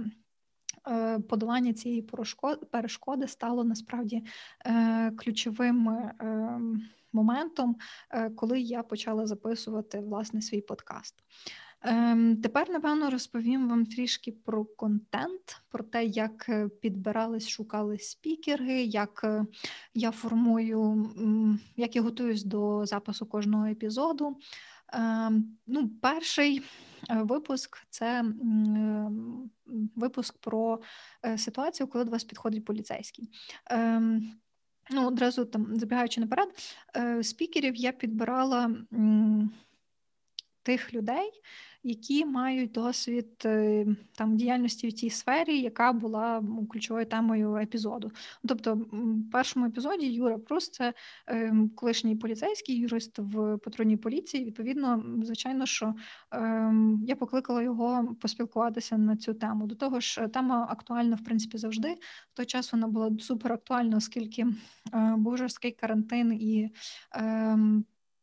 [0.89, 2.03] е, подолання цієї
[2.71, 4.25] перешкоди стало насправді
[5.17, 6.83] ключовим ем,
[7.15, 7.77] моментом,
[8.11, 11.15] е, коли я почала записувати власне свій подкаст.
[11.87, 18.83] Ем, тепер, напевно, розповім вам трішки про контент, про те, як е, підбирались, шукали спікери,
[18.83, 19.47] як е,
[19.95, 21.11] я формую,
[21.77, 24.37] як я готуюсь до запису кожного епізоду.
[24.93, 26.63] Ем, ну, Перший
[27.11, 28.25] випуск це
[29.97, 30.81] випуск про
[31.37, 33.31] ситуацію, коли до вас підходить поліцейський.
[34.91, 36.49] Ну, одразу там забігаючи наперед,
[36.97, 38.71] е, спікерів я підбирала
[40.65, 41.31] тих людей,
[41.83, 48.11] які мають досвід е, там діяльності в тій сфері, яка була ключовою темою епізоду.
[48.49, 50.95] Тобто, в першому епізоді Юра Прус це
[51.27, 54.45] ем, колишній поліцейський юрист в патрульній поліції.
[54.45, 55.95] Відповідно, звичайно, що
[56.31, 59.67] ем, я покликала його поспілкуватися на цю тему.
[59.67, 61.95] До того ж, тема актуальна в принципі завжди.
[62.33, 66.71] В той час вона була супер актуальна, оскільки е, був жорсткий карантин і.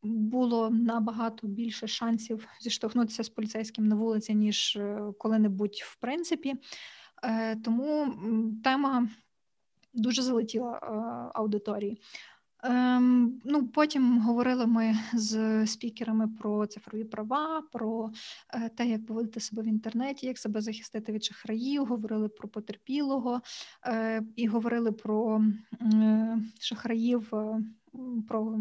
[0.03, 6.55] Було набагато більше шансів зіштовхнутися з поліцейським на вулиці, ніж е, коли-небудь в принципі.
[7.23, 8.13] Е, тому
[8.63, 9.07] тема
[9.93, 10.87] дуже залетіла е,
[11.33, 12.01] аудиторії.
[12.63, 18.11] Ем, ну, Потім говорили ми з спікерами про цифрові права, про
[18.77, 23.41] те, як поводити себе в інтернеті, як себе захистити від шахраїв, говорили про потерпілого
[24.35, 25.43] і говорили про
[26.59, 27.33] шахраїв,
[28.27, 28.59] про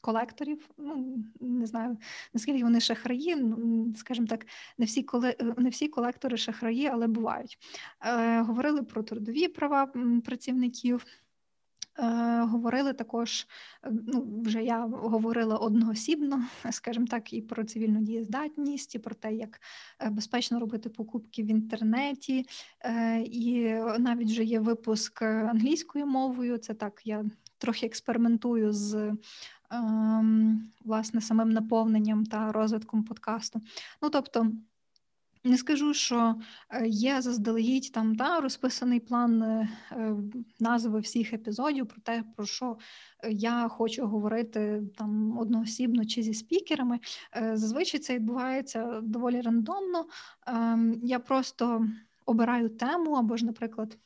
[0.00, 0.70] колекторів.
[0.78, 1.98] Ну не знаю
[2.34, 3.36] наскільки вони шахраї.
[3.36, 4.46] Ну, скажімо так,
[4.78, 5.36] не всі коле...
[5.56, 7.58] не всі колектори шахраї, але бувають.
[8.06, 9.92] Е, Говорили про трудові права
[10.24, 11.06] працівників.
[11.98, 13.46] Е, говорили також,
[13.90, 19.60] ну вже я говорила одноосібно, скажімо так, і про цивільну дієздатність, і про те, як
[20.00, 22.46] е, безпечно робити покупки в інтернеті,
[22.84, 26.58] е, і навіть вже є випуск англійською мовою.
[26.58, 27.24] Це так, я
[27.60, 29.12] трохи експериментую з
[29.70, 33.60] Ем, власне самим наповненням та розвитком подкасту.
[34.02, 34.52] Ну тобто.
[35.44, 36.34] Не скажу, що
[36.70, 40.14] е, є заздалегідь там та розписаний план е, е,
[40.60, 42.78] назви всіх епізодів про те, про що
[43.30, 47.00] я хочу говорити там одноосібно чи зі спікерами.
[47.52, 50.06] Зазвичай це відбувається доволі рандомно.
[50.46, 51.86] Ем, я просто
[52.26, 53.98] обираю тему або ж, наприклад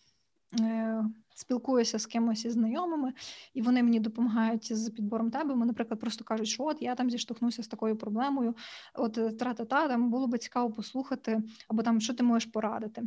[1.35, 3.13] спілкуюся з кимось із знайомими,
[3.55, 5.55] і вони мені допомагають з підбором тебе.
[5.55, 8.57] Вони, наприклад, просто кажуть, що от я там зіштовхнувся з такою проблемою.
[8.95, 13.03] От е, тра-та-та, там було би цікаво послухати, або там що ти можеш порадити.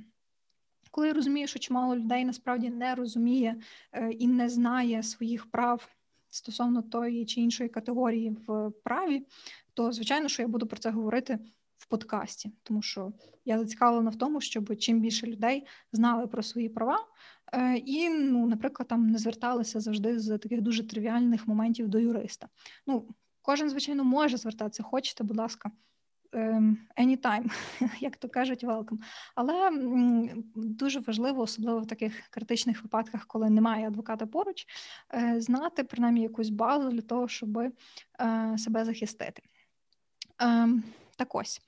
[0.92, 3.56] Коли я розумію, що чимало людей насправді не розуміє
[3.92, 5.90] е, і не знає своїх прав
[6.30, 9.26] стосовно тої чи іншої категорії в праві,
[9.74, 11.40] то звичайно, що я буду про це говорити
[11.78, 13.14] в подкасті, тому що
[13.46, 16.98] я зацікавлена в тому, щоб чим більше людей знали про свої права,
[17.86, 22.48] і, ну, наприклад, там не зверталися завжди з таких дуже тривіальних моментів до юриста.
[22.88, 23.08] Ну,
[23.42, 25.72] кожен, звичайно, може звертатися, хочете, будь ласка.
[26.34, 27.52] Ем, anytime,
[28.00, 28.98] як то кажуть, welcome.
[29.36, 29.70] Але
[30.56, 34.66] дуже важливо, особливо в таких критичних випадках, коли немає адвоката поруч,
[35.14, 37.74] е, знати принаймні якусь базу для того, щоб е,
[38.58, 39.44] себе захистити.
[40.40, 40.84] Ем,
[41.18, 41.62] так ось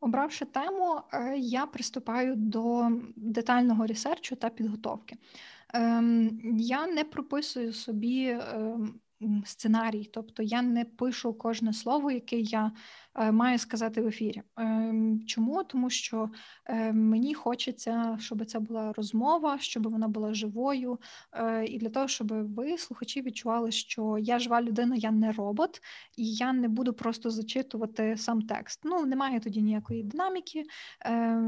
[0.00, 5.16] Обравши тему, е, я приступаю до детального ресерчу та підготовки.
[5.74, 9.00] Ем, я не прописую собі ем,
[9.44, 12.72] сценарій, тобто я не пишу кожне слово, яке я
[13.18, 14.42] Е, маю сказати в ефірі.
[14.56, 15.64] Ем, чому?
[15.64, 16.30] Тому що
[16.66, 20.98] е, мені хочеться, щоб це була розмова, щоб вона була живою,
[21.32, 25.80] е, і для того, щоб ви, слухачі, відчували, що я жива людина, я не робот,
[26.16, 28.80] і я не буду просто зачитувати сам текст.
[28.84, 30.64] Ну, немає тоді ніякої динаміки.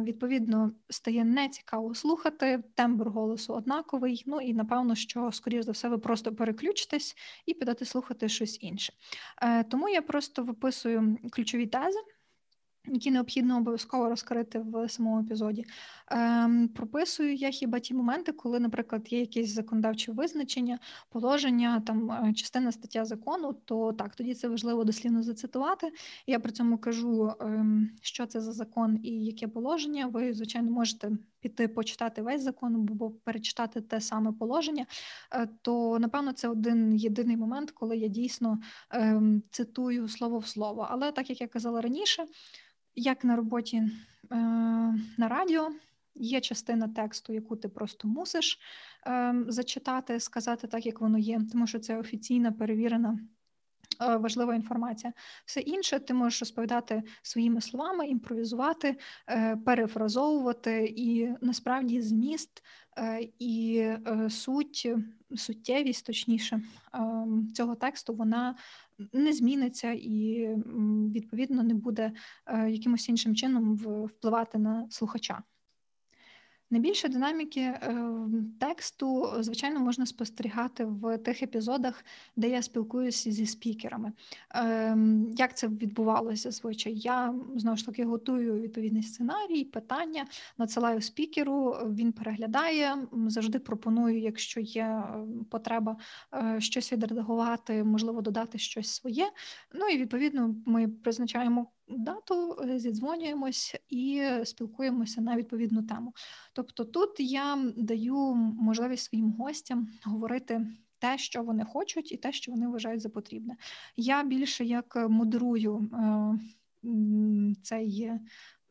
[0.04, 4.22] Відповідно, стає нецікаво слухати, тембр голосу однаковий.
[4.26, 8.92] Ну і напевно, що, скоріш за все, ви просто переключитесь і підете слухати щось інше.
[9.70, 11.98] Тому я просто виписую ключові тези.
[12.86, 15.64] Які необхідно обов'язково розкрити в самому епізоді.
[16.08, 22.32] Ем, Прописую я хіба ті моменти, коли, наприклад, є якесь законодавче визначення, положення, там е,
[22.34, 25.92] частина стаття закону, то так, тоді це важливо дослівно зацитувати.
[26.26, 30.06] Я при цьому кажу, ем, що це за закон і яке положення.
[30.06, 34.86] Ви, звичайно, можете піти почитати весь закон або перечитати те саме положення.
[35.32, 38.58] Е, то напевно це один єдиний момент, коли я дійсно
[38.90, 40.86] ем, цитую слово в слово.
[40.90, 42.26] Але так як я казала раніше
[42.94, 43.90] як на роботі е,
[45.18, 45.70] на радіо,
[46.14, 48.58] є частина тексту, яку ти просто мусиш
[49.06, 53.18] е, зачитати, сказати так, як воно є, тому що це офіційна перевірена.
[54.02, 55.12] Е, важлива інформація.
[55.44, 58.96] Все інше ти можеш розповідати своїми словами, імпровізувати,
[59.28, 62.62] е, перефразовувати, і насправді зміст
[62.98, 63.86] е, і
[64.28, 64.88] суть,
[65.36, 68.56] суттєвість, точніше, ем, цього тексту вона
[69.12, 70.48] не зміниться і
[71.14, 72.12] відповідно не буде
[72.68, 75.42] якимось іншим чином впливати на слухача.
[76.72, 78.04] Найбільше динаміки е,
[78.60, 82.04] тексту, звичайно, можна спостерігати в тих епізодах,
[82.36, 84.12] де я спілкуюся зі спікерами.
[84.50, 86.94] Ем, як це відбувалося зазвичай?
[86.94, 90.26] Я знову ж таки готую відповідний сценарій, питання,
[90.58, 95.02] надсилаю спікеру, він переглядає, завжди пропоную, якщо є
[95.50, 95.96] потреба
[96.34, 99.30] е, щось відредагувати, можливо, додати щось своє.
[99.74, 101.66] Ну і відповідно ми призначаємо
[101.98, 106.14] дату, е, зідзвонюємось і спілкуємося на відповідну тему.
[106.52, 110.66] Тобто, тут я даю можливість своїм гостям говорити.
[110.98, 113.56] Те, що вони хочуть, і те, що вони вважають за потрібне.
[113.96, 116.38] Я більше як модерую е,
[117.62, 118.12] цей,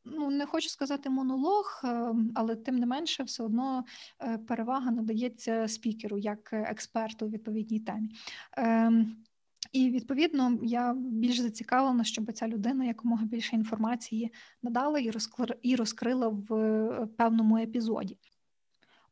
[0.06, 3.84] ну не хочу сказати монолог, е, але тим не менше, все одно
[4.48, 8.10] перевага надається спікеру як експерту у відповідній темі.
[9.72, 15.00] І відповідно я більш зацікавлена, щоб ця людина якомога більше інформації надала
[15.62, 18.18] і розкрила в е, певному епізоді.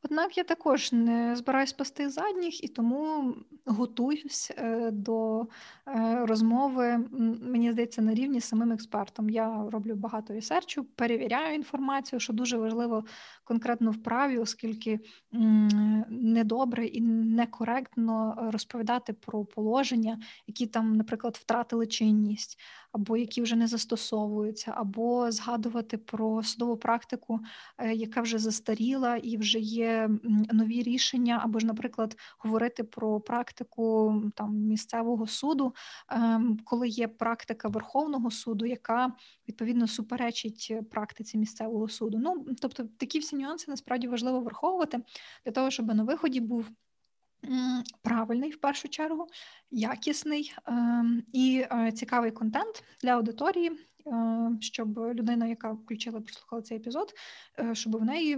[0.04, 3.34] Однак я також не збираюсь спасти задніх і тому
[3.66, 6.98] готуюсь е, до е, розмови,
[7.42, 9.30] мені здається, на рівні з самим експертом.
[9.30, 13.06] Я роблю багато ресерчу, перевіряю інформацію, що дуже важливо
[13.44, 15.00] конкретно в праві, оскільки
[16.10, 22.60] недобре і некоректно розповідати про положення, які там, наприклад, втратили чинність
[22.92, 27.40] або які вже не застосовуються, або згадувати про судову практику,
[27.78, 29.87] е, яка вже застаріла і вже є
[30.52, 35.76] нові рішення, або ж, наприклад, говорити про практику там місцевого суду,
[36.10, 39.14] ем, коли є практика Верховного суду, яка
[39.48, 42.18] відповідно суперечить практиці місцевого суду.
[42.20, 45.00] Ну тобто такі всі нюанси насправді важливо враховувати
[45.46, 46.70] для того, щоб на виході був.
[48.02, 49.28] Правильний в першу чергу,
[49.72, 53.72] якісний ем, і е, цікавий контент для аудиторії,
[54.08, 57.14] е, щоб людина, яка включила, прослухала цей епізод,
[57.60, 58.38] е, щоб в неї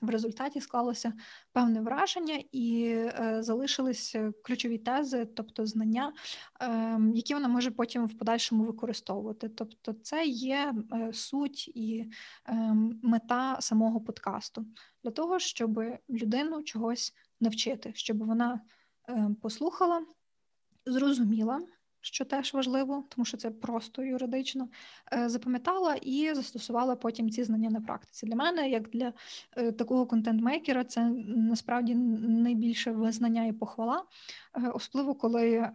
[0.00, 1.12] в результаті склалося
[1.52, 2.96] певне враження і
[3.38, 6.12] залишились ключові тези, тобто знання,
[6.60, 9.48] ем, які вона може потім в подальшому використовувати.
[9.48, 10.74] Тобто, це є
[11.12, 12.10] суть і
[12.46, 14.66] ем, мета самого подкасту
[15.04, 15.80] для того, щоб
[16.10, 18.60] людину чогось навчити, щоб вона
[19.08, 20.06] е, послухала,
[20.86, 21.60] зрозуміла,
[22.00, 24.68] що теж важливо, тому що це просто юридично,
[25.12, 28.26] е, запам'ятала і застосувала потім ці знання на практиці.
[28.26, 29.12] Для мене, як для
[29.56, 34.04] е, такого контент-мейкера, це насправді найбільше визнання і похвала,
[34.74, 35.70] особливо коли.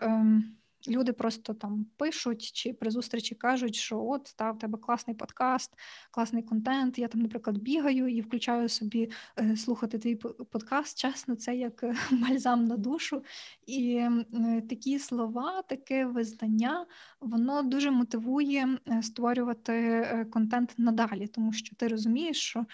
[0.87, 5.73] Люди просто там пишуть чи при зустрічі кажуть, що от та в тебе класний подкаст,
[6.11, 6.99] класний контент.
[6.99, 10.15] Я там, наприклад, бігаю і включаю собі е, слухати твій
[10.51, 10.99] подкаст.
[10.99, 13.23] Чесно, це як е, бальзам на душу.
[13.65, 16.85] І е, такі слова, таке визнання,
[17.19, 22.65] воно дуже мотивує створювати контент надалі, тому що ти розумієш, що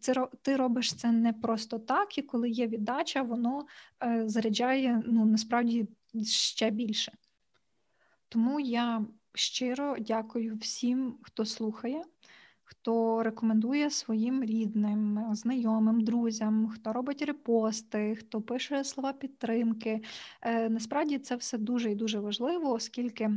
[0.00, 3.66] це ти робиш це не просто так, і коли є віддача, воно
[4.26, 5.88] заряджає ну насправді
[6.24, 7.12] ще більше.
[8.28, 9.04] Тому я
[9.34, 12.02] щиро дякую всім, хто слухає,
[12.62, 20.02] хто рекомендує своїм рідним, знайомим, друзям, хто робить репости, хто пише слова підтримки.
[20.42, 23.30] Е, насправді це все дуже і дуже важливо, оскільки,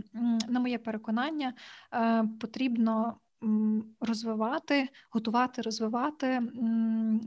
[0.49, 1.53] на моє переконання,
[1.93, 3.17] е, потрібно
[3.99, 6.41] розвивати, готувати, розвивати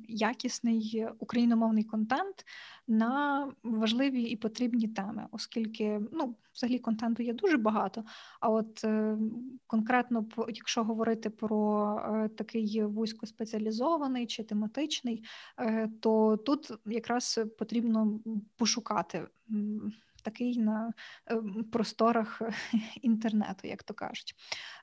[0.08, 2.44] якісний україномовний контент
[2.88, 8.04] на важливі і потрібні теми, оскільки ну, взагалі контенту є дуже багато.
[8.40, 9.18] А от е,
[9.66, 15.24] конкретно, якщо говорити про е, такий вузькоспеціалізований чи тематичний,
[15.58, 18.20] е, то тут якраз потрібно
[18.56, 19.26] пошукати
[20.26, 20.92] такий на
[21.26, 22.42] ем, просторах
[23.02, 24.34] інтернету, як то кажуть.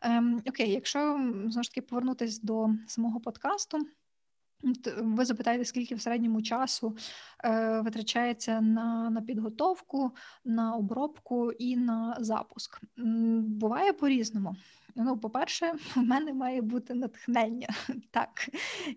[0.01, 0.99] Ем, окей, якщо
[1.33, 3.79] знову ж таки повернутися до самого подкасту.
[4.97, 6.97] Ви запитаєте, скільки в середньому часу
[7.43, 10.11] е, витрачається на на підготовку,
[10.45, 12.81] на обробку і на запуск.
[13.37, 14.55] Буває по-різному.
[14.95, 17.67] Ну, по-перше, у мене має бути натхнення.
[18.11, 18.49] Так,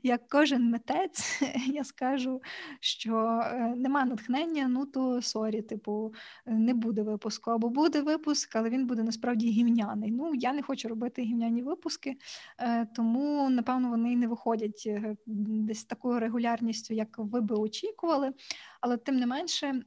[0.02, 2.42] як кожен митець, я скажу,
[2.80, 6.14] що е, нема натхнення, ну то sorry, типу,
[6.46, 7.50] не буде випуску.
[7.50, 10.10] Або буде випуск, але він буде насправді гівняний.
[10.10, 12.16] Ну, я не хочу робити гівняні випуски,
[12.58, 18.32] е, тому, напевно, вони не виходять е, десь такою регулярністю, як ви би очікували.
[18.80, 19.82] Але тим не менше,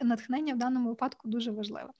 [0.00, 1.90] натхнення в даному випадку дуже важливе.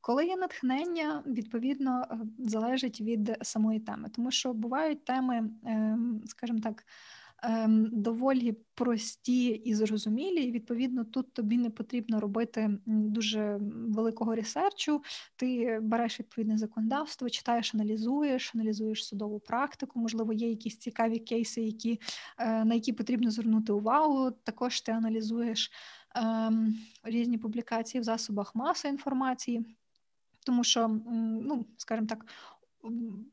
[0.00, 2.04] Коли є натхнення, відповідно
[2.38, 6.84] залежить від самої теми, тому що бувають теми, ем, скажімо так,
[7.42, 10.42] ем, доволі прості і зрозумілі.
[10.42, 15.02] І відповідно тут тобі не потрібно робити дуже великого ресерчу.
[15.36, 20.00] Ти береш відповідне законодавство, читаєш, аналізуєш, аналізуєш судову практику.
[20.00, 22.00] Можливо, є якісь цікаві кейси, які
[22.38, 24.30] е, на які потрібно звернути увагу.
[24.30, 25.70] Також ти аналізуєш
[26.14, 29.64] ем, різні публікації в засобах маси інформації.
[30.46, 30.88] Тому що,
[31.42, 32.26] ну скажімо так,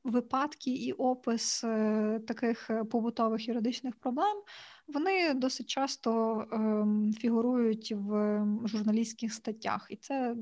[0.03, 4.43] випадки і опис е, таких е, побутових юридичних проблем
[4.87, 10.35] вони досить часто ем, фігурують в журналістських статтях, і це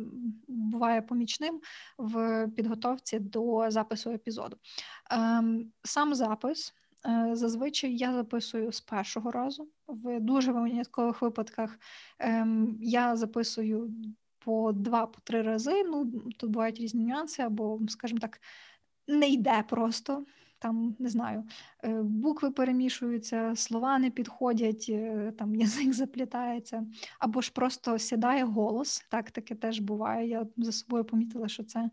[0.48, 1.62] буває помічним
[1.98, 4.58] в підготовці до запису епізоду.
[5.12, 6.74] Ем, сам запис.
[7.08, 9.70] Е, зазвичай я записую з першого разу.
[9.88, 11.80] В дуже виняткових випадках
[12.20, 13.94] ем, я записую
[14.46, 15.84] по два-по три рази.
[15.84, 18.42] Ну тут бувають різні нюанси, або, скажімо так,
[19.08, 20.26] не йде просто.
[20.60, 21.44] Там не знаю,
[21.84, 26.86] е, букви перемішуються, слова не підходять, е, там язик заплітається,
[27.20, 29.06] або ж просто сідає голос.
[29.10, 30.28] Так таке теж буває.
[30.28, 31.90] Я за собою помітила, що це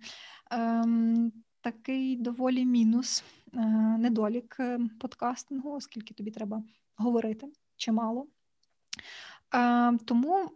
[0.50, 3.24] ем, такий доволі мінус,
[3.54, 3.58] е,
[3.98, 6.62] недолік е, подкастингу, оскільки тобі треба
[6.96, 7.46] говорити
[7.76, 8.26] чимало.
[9.54, 10.50] Е, тому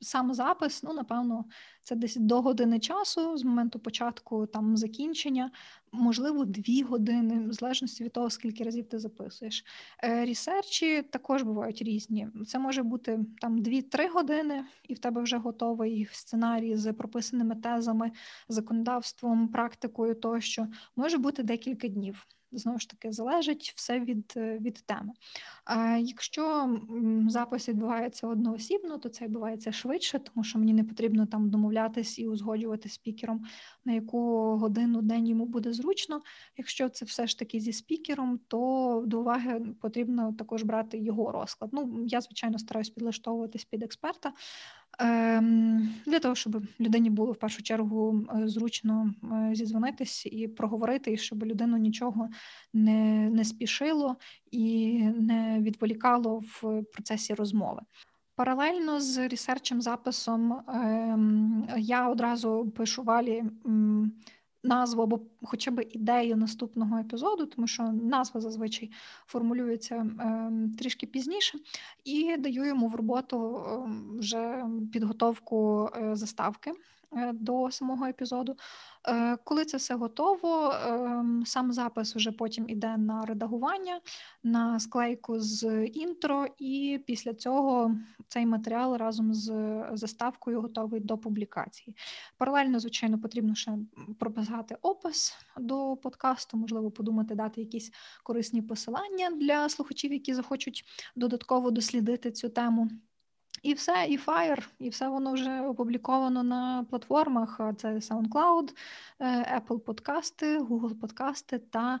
[0.00, 1.44] сам запис, ну, напевно,
[1.82, 5.50] це десь до години часу з моменту початку там закінчення,
[5.92, 9.64] можливо, дві години, в залежності від того, скільки разів ти записуєш.
[10.04, 12.28] Е, ресерчі також бувають різні.
[12.46, 18.12] Це може бути там 2-3 години, і в тебе вже готовий сценарій з прописаними тезами,
[18.48, 20.66] законодавством, практикою тощо.
[20.96, 22.26] Може бути декілька днів
[22.58, 25.12] знову ж таки залежить все від е, від теми.
[25.64, 26.76] А якщо
[27.28, 32.28] запис відбувається одноосібно, то це відбувається швидше, тому що мені не потрібно там домовлятись і
[32.28, 33.44] узгоджувати спікером,
[33.84, 34.18] на яку
[34.56, 36.20] годину день йому буде зручно.
[36.56, 41.70] Якщо це все ж таки зі спікером, то до уваги потрібно також брати його розклад.
[41.72, 44.32] Ну я звичайно стараюсь підлаштовуватись під експерта.
[44.98, 51.12] Ем, для того, щоб людині було в першу чергу е, зручно е, зізвонитись і проговорити,
[51.12, 52.28] і щоб людину нічого
[52.72, 54.16] не не спішило
[54.50, 57.80] і не відволікало в процесі розмови.
[58.36, 63.44] Паралельно з ресерчем записом ем, я одразу пишу валі
[64.64, 68.90] назву або хоча б ідею наступного епізоду, тому що назва зазвичай
[69.26, 71.58] формулюється е, трішки пізніше,
[72.04, 76.72] і даю йому в роботу е, вже підготовку е, заставки.
[77.16, 78.56] Е, до самого епізоду.
[79.08, 84.00] Е, коли це все готово, ем, сам запис вже потім іде на редагування,
[84.42, 87.96] на склейку з інтро, і після цього
[88.28, 89.52] цей матеріал разом з
[89.92, 91.96] заставкою готовий до публікації.
[92.38, 93.78] Паралельно, звичайно, потрібно ще
[94.18, 97.92] прописати опис до подкасту, можливо, подумати, дати якісь
[98.22, 100.84] корисні посилання для слухачів, які захочуть
[101.16, 102.90] додатково дослідити цю тему.
[103.64, 107.60] І все, і Fire, і все воно вже опубліковано на платформах.
[107.76, 108.76] Це SoundCloud,
[109.18, 112.00] е, Apple подкасти, Google подкасти та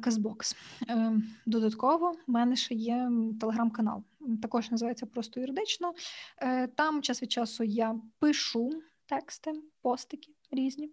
[0.00, 0.56] Казбокс.
[0.88, 1.12] Е,
[1.46, 3.10] додатково в мене ще є
[3.40, 4.02] телеграм-канал.
[4.42, 5.92] Також називається просто юридично.
[6.74, 8.70] Там час від часу я пишу
[9.06, 9.52] тексти,
[9.82, 10.90] постики різні.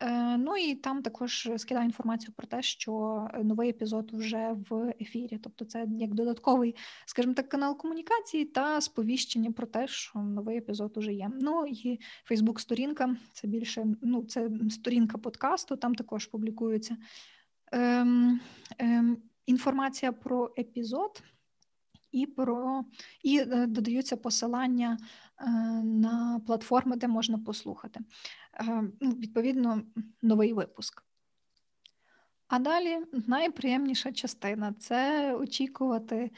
[0.00, 5.38] Е, ну і там також скидаю інформацію про те, що новий епізод вже в ефірі.
[5.42, 6.76] Тобто, це як додатковий,
[7.06, 11.30] скажімо так, канал комунікації та сповіщення про те, що новий епізод уже є.
[11.40, 16.96] Ну і Фейсбук-сторінка це більше ну, це сторінка подкасту, там також публікується
[17.72, 18.40] ем,
[18.78, 21.22] ем, інформація про епізод
[22.12, 22.84] і про
[23.22, 24.98] і е, додаються посилання
[25.40, 25.50] е,
[25.82, 28.00] на платформи, де можна послухати.
[28.54, 29.82] Е, ну, відповідно,
[30.22, 31.02] новий випуск.
[32.48, 36.30] А далі найприємніша частина це очікувати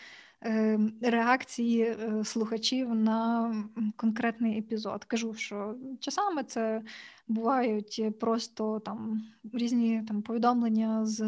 [1.03, 3.55] реакції слухачів на
[3.97, 5.05] конкретний епізод.
[5.05, 6.83] Кажу, що часами це
[7.29, 9.23] бувають просто там
[9.53, 11.21] різні там повідомлення з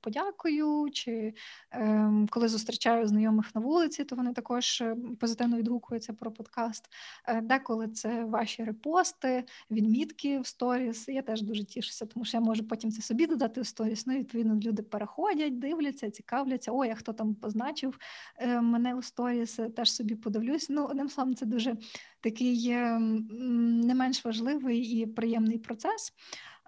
[0.00, 1.34] подякою, чи
[1.72, 6.88] е, коли зустрічаю знайомих на вулиці, то вони також е, позитивно відгукуються про подкаст.
[7.28, 11.08] Е, деколи це ваші репости, відмітки в сторіс.
[11.08, 14.06] Я теж дуже тішуся, тому що я можу потім це собі додати в сторіс.
[14.06, 16.70] Ну, відповідно, люди переходять, дивляться, цікавляться.
[16.74, 17.98] Ой, а хто там позначив
[18.38, 20.66] е, мене у сторіс, теж собі подивлюсь.
[20.70, 21.76] Ну, одним словом, це дуже
[22.20, 26.12] такий не менш важливий і приємний процес.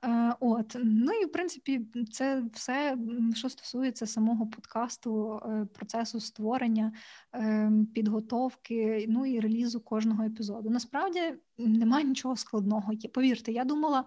[0.05, 2.97] Е, от, ну і в принципі, це все,
[3.35, 6.93] що стосується самого подкасту, е, процесу створення,
[7.35, 10.71] е, підготовки, ну і релізу кожного епізоду.
[10.71, 11.21] Насправді
[11.59, 12.93] немає нічого складного.
[13.13, 14.05] Повірте, я думала.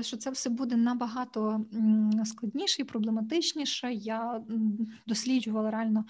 [0.00, 1.66] що це все буде набагато
[2.24, 3.92] складніше і проблематичніше.
[3.92, 4.44] Я
[5.06, 6.04] досліджувала реально,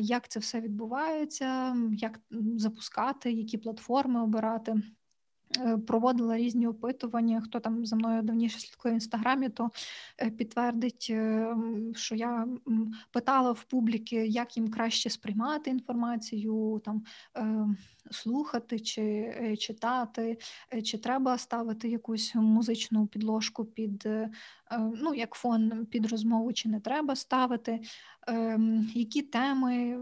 [0.00, 2.20] як це все відбувається, як
[2.56, 4.74] запускати, які платформи обирати.
[5.60, 7.40] Е, проводила різні опитування.
[7.40, 9.70] Хто там за мною давніше слідкує в інстаграмі, то
[10.18, 11.56] е, підтвердить, е,
[11.94, 12.48] що я
[13.10, 17.02] питала в публіки, як їм краще сприймати інформацію, там
[18.10, 20.38] слухати чи читати,
[20.84, 24.08] чи треба ставити якусь музичну підложку під
[24.94, 27.80] ну, як фон під розмову, чи не треба ставити,
[28.26, 29.98] ем, які теми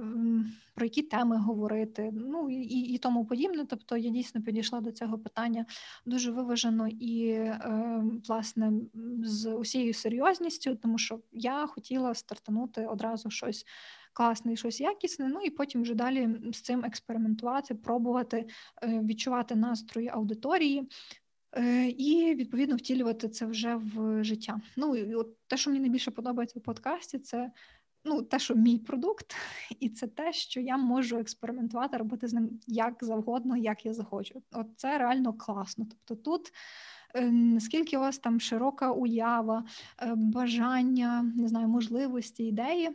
[0.75, 3.65] про які теми говорити, ну і і тому подібне.
[3.69, 5.67] Тобто я дійсно підійшла до цього питання
[6.07, 8.73] дуже виважено і е, власне
[9.23, 13.65] з усією серйозністю, тому що я хотіла стартанути одразу щось.
[14.17, 18.47] Класне щось якісне, ну і потім вже далі з цим експериментувати, пробувати
[18.83, 20.87] е, відчувати настрої аудиторії е,
[21.96, 24.61] і відповідно втілювати це вже в життя.
[24.76, 27.50] Ну і от те, що мені найбільше подобається в подкасті, це
[28.05, 29.36] ну, те, що мій продукт,
[29.80, 34.42] і це те, що я можу експериментувати, робити з ним як завгодно, як я захочу.
[34.52, 35.86] От це реально класно.
[35.90, 36.52] Тобто тут.
[37.14, 39.64] Е, наскільки у вас там широка уява,
[40.02, 42.90] е, бажання, не знаю, можливості, ідеї,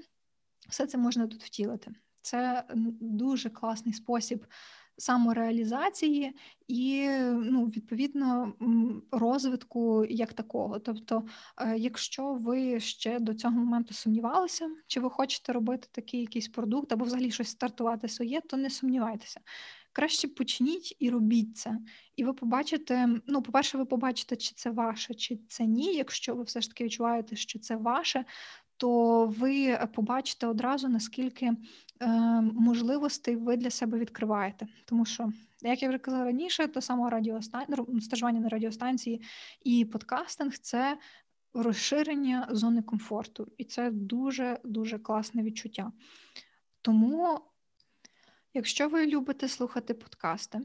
[0.69, 1.91] все це можна тут втілити.
[2.21, 2.63] Це
[3.01, 4.45] дуже класний спосіб
[4.99, 6.35] самореалізації
[6.67, 8.53] і ну, відповідно
[9.11, 10.79] розвитку як такого.
[10.79, 11.23] Тобто,
[11.57, 16.91] е, якщо ви ще до цього моменту сумнівалися, чи ви хочете робити такий якийсь продукт
[16.91, 19.39] або взагалі щось стартувати своє, то не сумнівайтеся.
[19.91, 21.77] Краще почніть і робіть це.
[22.15, 25.93] І ви побачите, ну, по-перше, ви побачите, чи це ваше, чи це ні.
[25.93, 28.25] Якщо ви все ж таки відчуваєте, що це ваше,
[28.79, 32.07] то ви побачите одразу, наскільки е,
[32.41, 34.67] можливостей ви для себе відкриваєте.
[34.85, 37.65] Тому що, як я вже казала раніше, то саме радіостан...
[37.69, 39.21] Ну, стажування на радіостанції
[39.61, 40.97] і подкастинг це
[41.53, 45.91] розширення зони комфорту, і це дуже дуже класне відчуття.
[46.81, 47.39] Тому,
[48.53, 50.61] якщо ви любите слухати подкасти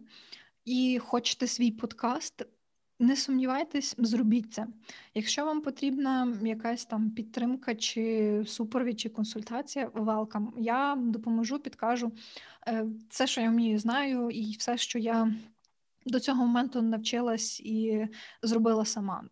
[0.65, 2.47] і хочете свій подкаст,
[2.99, 4.67] не сумнівайтесь, зробіть це.
[5.15, 10.49] Якщо вам потрібна якась там підтримка, чи супровід, чи консультація, welcome.
[10.59, 12.13] Я допоможу, підкажу
[12.67, 15.35] е, все, що я вмію, знаю, і все, що я
[16.07, 18.09] до цього моменту навчилась і
[18.43, 19.25] зробила сама.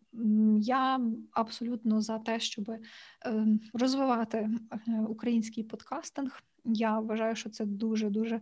[0.61, 1.01] Я
[1.33, 2.81] абсолютно за те, щоб е,
[3.73, 6.43] розвивати е, український подкастинг.
[6.65, 8.41] Я вважаю, що це дуже дуже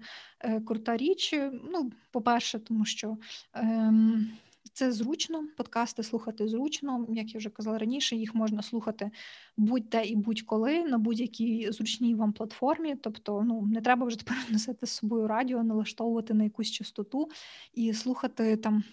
[0.67, 1.35] крута річ.
[1.73, 3.17] Ну, по-перше, тому що.
[3.53, 4.31] Ем,
[4.73, 9.11] це зручно, подкасти слухати зручно, як я вже казала раніше, їх можна слухати
[9.57, 12.97] будь-де і будь-коли на будь-якій зручній вам платформі.
[12.97, 17.29] Тобто, ну не треба вже тепер носити з собою радіо, налаштовувати на якусь частоту
[17.75, 18.85] і слухати там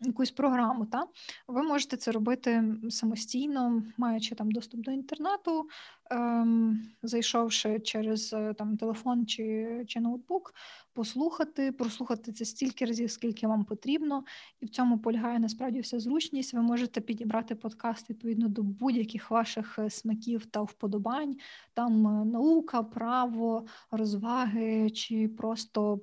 [0.00, 1.06] якусь програму, та?
[1.48, 5.68] Ви можете це робити самостійно, маючи там доступ до інтернету,
[6.10, 10.54] ем, зайшовши через е, там телефон чи чи ноутбук,
[10.92, 14.24] послухати, прослухати це стільки разів, скільки вам потрібно,
[14.60, 16.54] і в цьому полягає насправді вся зручність.
[16.54, 21.36] Ви можете підібрати подкаст відповідно до будь-яких ваших е, смаків та вподобань,
[21.74, 26.00] там е, наука, право, розваги чи просто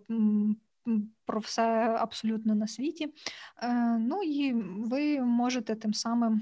[1.26, 3.14] про все абсолютно на світі.
[3.62, 6.42] Е, ну і ви можете тим самим,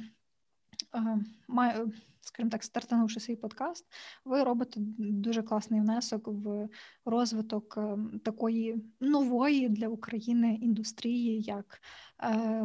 [0.95, 1.85] е,
[2.21, 3.85] скажімо так, стартанувши свій подкаст,
[4.25, 6.69] ви робите дуже класний внесок в
[7.05, 11.81] розвиток е, такої нової для України індустрії, як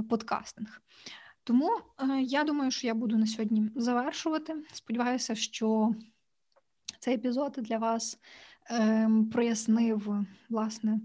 [0.09, 0.83] подкастинг.
[1.45, 1.71] Тому
[2.21, 4.55] я думаю, що я буду на сьогодні завершувати.
[4.73, 5.95] Сподіваюся, що
[6.99, 8.19] цей епізод для вас
[8.71, 11.01] ем, прояснив власне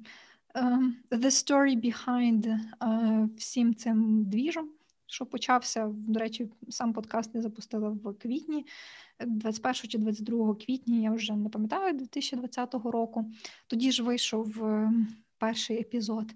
[1.11, 4.69] the story behind uh, всім цим двіжом,
[5.07, 8.65] що почався, до речі, сам подкаст я запустила в квітні,
[9.19, 13.31] 21 чи 22 квітня, я вже не пам'ятаю 2020 року.
[13.67, 16.33] Тоді ж вийшов ем, перший епізод.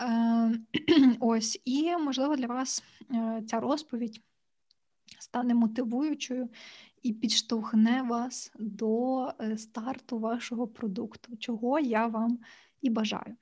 [0.00, 0.58] Е,
[1.20, 2.82] ось, і можливо для вас
[3.14, 4.20] е, ця розповідь
[5.18, 6.48] стане мотивуючою
[7.02, 12.38] і підштовхне вас до е, старту вашого продукту, чого я вам
[12.84, 13.36] і бажаю.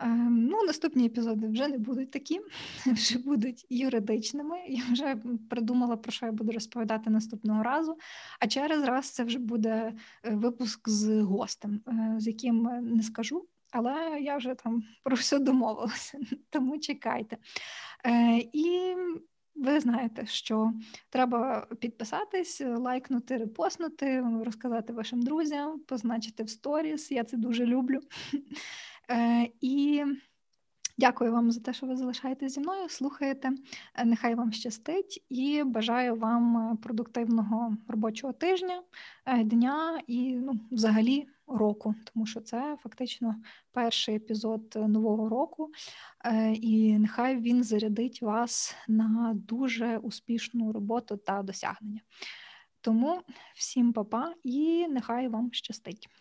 [0.00, 2.40] Ем, ну, Наступні епізоди вже не будуть такі,
[2.86, 4.56] вже будуть юридичними.
[4.68, 5.16] Я вже
[5.50, 7.98] придумала, про що я буду розповідати наступного разу.
[8.40, 9.92] А через раз це вже буде
[10.24, 15.38] е, випуск з гостем, е, з яким не скажу, але я вже там про все
[15.38, 16.18] домовилася,
[16.50, 17.36] тому чекайте.
[18.06, 18.94] Е, і
[19.58, 20.72] ви знаєте, що
[21.10, 27.10] треба підписатись, лайкнути, репостнути, розказати вашим друзям, позначити в сторіс.
[27.10, 28.00] Я це дуже люблю.
[29.10, 30.04] Е, і
[30.98, 33.50] Дякую вам за те, що ви залишаєтесь зі мною, слухаєте.
[33.94, 38.82] Е, Нехай вам щастить і бажаю вам продуктивного робочого тижня,
[39.26, 43.34] е, дня і ну, взагалі року, тому що це фактично
[43.72, 45.70] перший епізод е, нового року.
[46.24, 52.00] Е, І нехай він зарядить вас на дуже успішну роботу та досягнення.
[52.80, 53.22] Тому
[53.54, 56.08] всім па-па і нехай вам щастить.